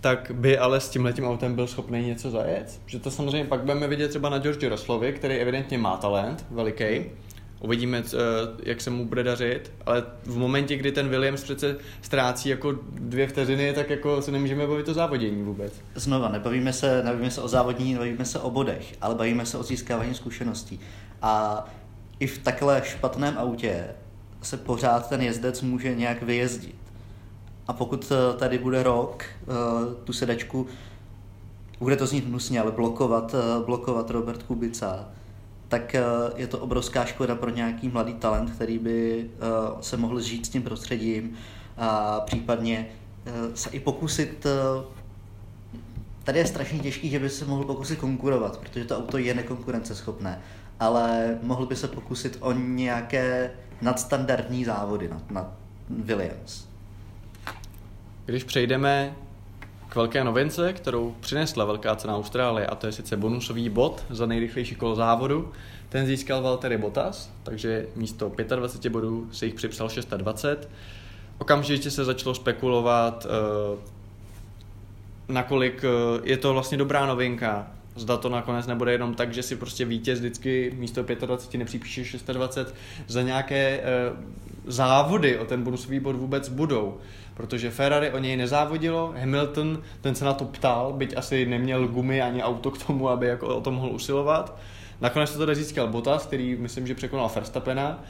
[0.02, 2.82] tak by ale s tím letím autem byl schopný něco zajet.
[2.86, 7.06] Že to samozřejmě pak budeme vidět třeba na George Russellovi, který evidentně má talent veliký.
[7.60, 8.04] Uvidíme,
[8.64, 13.28] jak se mu bude dařit, ale v momentě, kdy ten Williams přece ztrácí jako dvě
[13.28, 15.74] vteřiny, tak jako se nemůžeme bavit o závodění vůbec.
[15.96, 19.64] Znova, nebavíme se, nebavíme se o závodění, nebavíme se o bodech, ale bavíme se o
[19.64, 20.80] získávání zkušeností.
[21.22, 21.66] A
[22.20, 23.88] i v takhle špatném autě
[24.42, 26.76] se pořád ten jezdec může nějak vyjezdit.
[27.68, 29.46] A pokud eh, tady bude rok eh,
[30.04, 30.68] tu sedačku,
[31.80, 35.10] bude to znít hnusně, ale blokovat, eh, blokovat Robert Kubica,
[35.70, 35.96] tak
[36.36, 39.30] je to obrovská škoda pro nějaký mladý talent, který by
[39.82, 41.34] se mohl žít s tím prostředím
[41.78, 42.88] a případně
[43.54, 44.46] se i pokusit
[46.24, 50.42] Tady je strašně těžký, že by se mohl pokusit konkurovat, protože to auto je nekonkurenceschopné
[50.80, 53.52] ale mohl by se pokusit o nějaké
[53.82, 55.58] nadstandardní závody na, na
[55.90, 56.68] Williams.
[58.26, 59.16] Když přejdeme
[59.90, 64.26] k velké novince, kterou přinesla Velká cena Austrálie, a to je sice bonusový bod za
[64.26, 65.52] nejrychlejší kolo závodu.
[65.90, 70.70] Ten získal Valtteri Bottas, takže místo 25 bodů se jich připsal 620.
[71.38, 73.78] Okamžitě se začalo spekulovat, eh,
[75.28, 77.68] nakolik eh, je to vlastně dobrá novinka,
[78.00, 82.76] Zda to nakonec nebude jenom tak, že si prostě vítěz vždycky místo 25 nepřipíše 26
[83.08, 83.84] za nějaké e,
[84.70, 86.98] závody o ten bonusový bod vůbec budou.
[87.34, 92.22] Protože Ferrari o něj nezávodilo, Hamilton, ten se na to ptal, byť asi neměl gumy
[92.22, 94.58] ani auto k tomu, aby jako o to mohl usilovat.
[95.02, 98.04] Nakonec to teda získal Bottas, který myslím, že překonal Verstappena.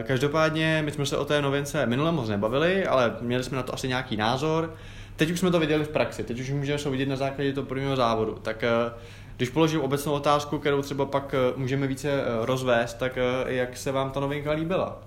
[0.00, 3.62] E, každopádně my jsme se o té novince minule moc nebavili, ale měli jsme na
[3.62, 4.74] to asi nějaký názor.
[5.16, 7.96] Teď už jsme to viděli v praxi, teď už můžeme soudit na základě toho prvního
[7.96, 8.38] závodu.
[8.42, 8.92] Tak eh,
[9.36, 13.92] když položím obecnou otázku, kterou třeba pak eh, můžeme více eh, rozvést, tak jak se
[13.92, 15.02] vám ta novinka líbila?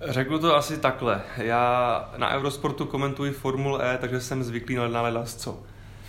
[0.00, 1.22] Řeknu to asi takhle.
[1.36, 5.58] Já na Eurosportu komentuji Formule E, takže jsem zvyklý na ledasco.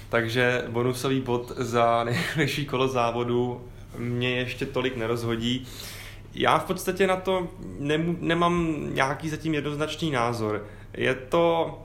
[0.09, 2.03] Takže bonusový bod za
[2.35, 3.61] nejlepší kolo závodu
[3.97, 5.67] mě ještě tolik nerozhodí.
[6.33, 7.47] Já v podstatě na to
[8.19, 10.65] nemám nějaký zatím jednoznačný názor.
[10.93, 11.77] Je to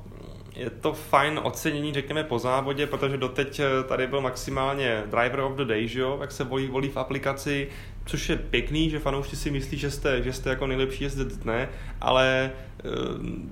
[0.56, 5.52] je to fajn ocenění, řekněme, po závodě, protože doteď eh, tady byl maximálně driver of
[5.52, 7.68] the day, že jo, jak se volí, volí v aplikaci,
[8.06, 11.68] což je pěkný, že fanoušci si myslí, že jste, že jste jako nejlepší jezdec dne,
[12.00, 12.88] ale eh,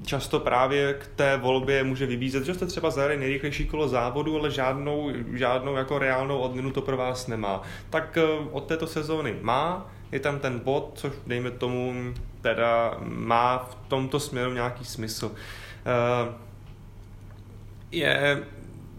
[0.07, 4.51] často právě k té volbě může vybízet, že jste třeba zajeli nejrychlejší kolo závodu, ale
[4.51, 7.63] žádnou, žádnou jako reálnou odměnu to pro vás nemá.
[7.91, 11.95] Tak eh, od této sezóny má, je tam ten bod, což dejme tomu
[12.41, 15.33] teda má v tomto směru nějaký smysl
[17.93, 18.43] je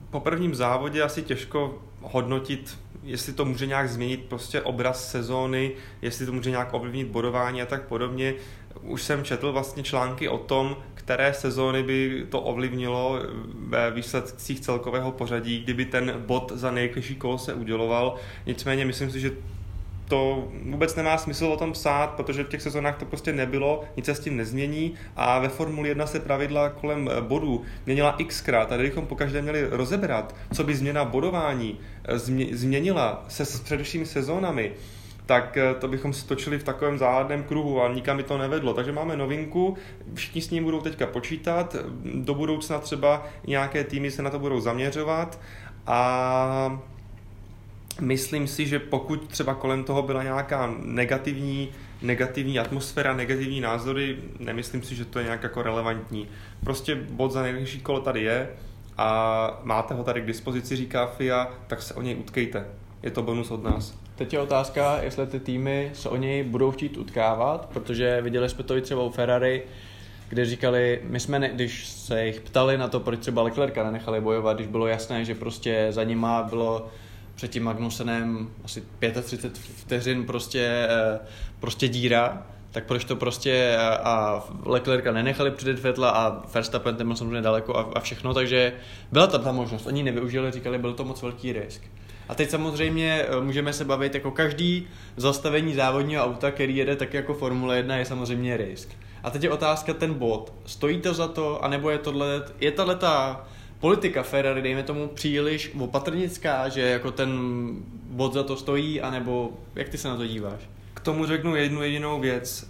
[0.10, 6.26] po prvním závodě asi těžko hodnotit, jestli to může nějak změnit prostě obraz sezóny, jestli
[6.26, 8.34] to může nějak ovlivnit bodování a tak podobně.
[8.82, 13.20] Už jsem četl vlastně články o tom, které sezóny by to ovlivnilo
[13.54, 18.16] ve výsledcích celkového pořadí, kdyby ten bod za nejrychlejší kolo se uděloval.
[18.46, 19.32] Nicméně myslím si, že
[20.14, 24.06] to vůbec nemá smysl o tom psát, protože v těch sezónách to prostě nebylo, nic
[24.06, 28.72] se s tím nezmění a ve Formuli 1 se pravidla kolem eh, bodů měnila xkrát
[28.72, 32.20] a kdybychom po každé měli rozebrat, co by změna bodování eh,
[32.56, 34.72] změnila se s především sezónami,
[35.26, 38.74] tak eh, to bychom si točili v takovém záhadném kruhu a nikam by to nevedlo.
[38.74, 39.78] Takže máme novinku,
[40.14, 44.60] všichni s ním budou teďka počítat, do budoucna třeba nějaké týmy se na to budou
[44.60, 45.40] zaměřovat
[45.88, 46.80] a
[48.02, 51.70] myslím si, že pokud třeba kolem toho byla nějaká negativní,
[52.02, 56.28] negativní atmosféra, negativní názory, nemyslím si, že to je nějak jako relevantní.
[56.64, 58.50] Prostě bod za nejlepší kolo tady je
[58.98, 62.66] a máte ho tady k dispozici, říká FIA, tak se o něj utkejte.
[63.04, 63.98] Je to bonus od nás.
[64.16, 68.64] Teď je otázka, jestli ty týmy se o něj budou chtít utkávat, protože viděli jsme
[68.64, 69.64] to i třeba u Ferrari,
[70.30, 74.22] kde říkali, my jsme, ne, když se jich ptali na to, proč třeba Leclerca nenechali
[74.22, 76.88] bojovat, když bylo jasné, že prostě za nima bylo
[77.36, 78.84] před tím Magnusenem asi
[79.22, 81.20] 35 vteřin prostě, eh,
[81.60, 87.16] prostě díra, tak proč to prostě a Leclerca nenechali přijet Vetla a Verstappen ten byl
[87.16, 88.74] samozřejmě daleko a, a všechno, takže
[89.12, 91.82] byla tam ta možnost, oni nevyužili, říkali, byl to moc velký risk.
[92.30, 97.14] A teď samozřejmě eh, můžeme se bavit, jako každý zastavení závodního auta, který jede tak
[97.14, 98.90] jako Formule 1, je samozřejmě risk.
[99.24, 100.54] A teď je otázka ten bod.
[100.66, 103.46] Stojí to za to, anebo je tohle, je tahle ta
[103.84, 107.32] politika Ferrari, dejme tomu, příliš opatrnická, že jako ten
[108.10, 110.70] bod za to stojí, anebo jak ty se na to díváš?
[110.94, 112.68] K tomu řeknu jednu jedinou věc.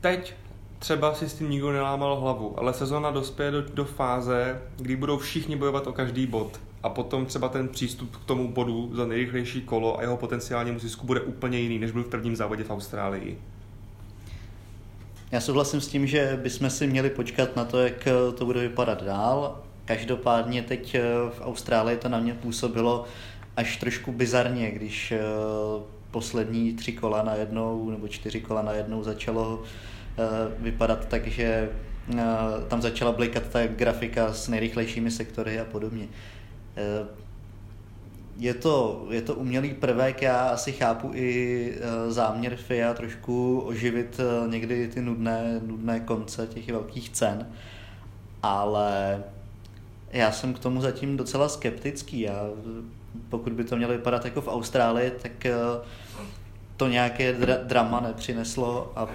[0.00, 0.34] Teď
[0.78, 5.18] třeba si s tím nikdo nelámal hlavu, ale sezona dospěje do, do fáze, kdy budou
[5.18, 6.60] všichni bojovat o každý bod.
[6.82, 11.06] A potom třeba ten přístup k tomu bodu za nejrychlejší kolo a jeho potenciálnímu zisku
[11.06, 13.38] bude úplně jiný, než byl v prvním závodě v Austrálii.
[15.32, 19.02] Já souhlasím s tím, že bychom si měli počkat na to, jak to bude vypadat
[19.02, 19.62] dál.
[19.90, 23.04] Každopádně teď eh, v Austrálii to na mě působilo
[23.56, 25.20] až trošku bizarně, když eh,
[26.10, 30.22] poslední tři kola na jednou nebo čtyři kola na jednou začalo eh,
[30.58, 31.70] vypadat tak, že
[32.68, 36.08] tam začala blikat ta grafika s nejrychlejšími sektory a podobně.
[38.36, 41.74] Je to, je to umělý prvek, já asi chápu i
[42.08, 47.46] záměr FIA trošku oživit někdy ty nudné, nudné konce těch velkých cen,
[48.42, 49.22] ale
[50.12, 52.20] já jsem k tomu zatím docela skeptický.
[52.20, 52.50] Já,
[53.28, 55.54] pokud by to mělo vypadat jako v Austrálii, tak eh,
[56.76, 59.08] to nějaké dra- drama nepřineslo a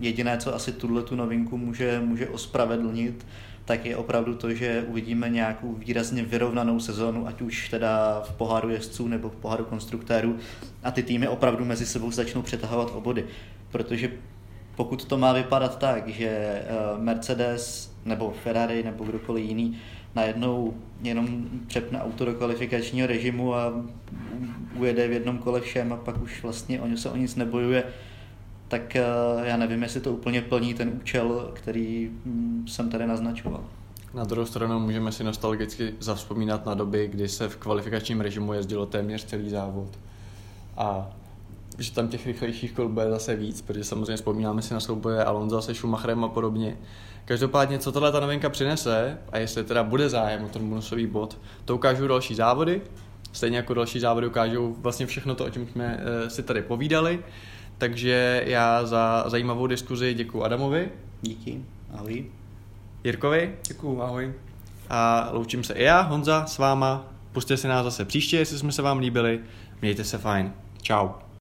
[0.00, 3.26] jediné, co asi tuhle tu novinku může, může ospravedlnit,
[3.64, 8.70] tak je opravdu to, že uvidíme nějakou výrazně vyrovnanou sezónu, ať už teda v poháru
[8.70, 10.38] jezdců nebo v poháru konstruktérů
[10.82, 13.26] a ty týmy opravdu mezi sebou začnou přetahovat obody.
[13.70, 14.10] Protože
[14.76, 16.64] pokud to má vypadat tak, že eh,
[16.98, 19.78] Mercedes nebo Ferrari nebo kdokoliv jiný
[20.14, 23.72] najednou jenom přepne auto do kvalifikačního režimu a
[24.76, 27.84] ujede v jednom kole všem a pak už vlastně o se o nic nebojuje,
[28.68, 29.04] tak eh,
[29.42, 33.64] já nevím, jestli to úplně plní ten účel, který hm, jsem tady naznačoval.
[34.14, 38.86] Na druhou stranu můžeme si nostalgicky zavzpomínat na doby, kdy se v kvalifikačním režimu jezdilo
[38.86, 39.88] téměř celý závod.
[40.76, 41.10] A
[41.78, 45.62] že tam těch rychlejších kol bude zase víc, protože samozřejmě vzpomínáme si na souboje Alonso
[45.62, 46.76] se Schumacherem a podobně.
[47.24, 51.38] Každopádně, co tohle ta novinka přinese a jestli teda bude zájem o ten bonusový bod,
[51.64, 52.82] to ukážou další závody.
[53.32, 57.20] Stejně jako další závody ukážou vlastně všechno to, o čem jsme uh, si tady povídali.
[57.78, 60.88] Takže já za zajímavou diskuzi děkuji Adamovi.
[61.22, 61.64] Díky,
[61.94, 62.24] ahoj.
[63.04, 63.54] Jirkovi.
[63.68, 64.32] Děkuji, ahoj.
[64.90, 67.06] A loučím se i já, Honza, s váma.
[67.32, 69.40] Pusťte si nás zase příště, jestli jsme se vám líbili.
[69.82, 70.52] Mějte se fajn.
[70.82, 71.31] Ciao.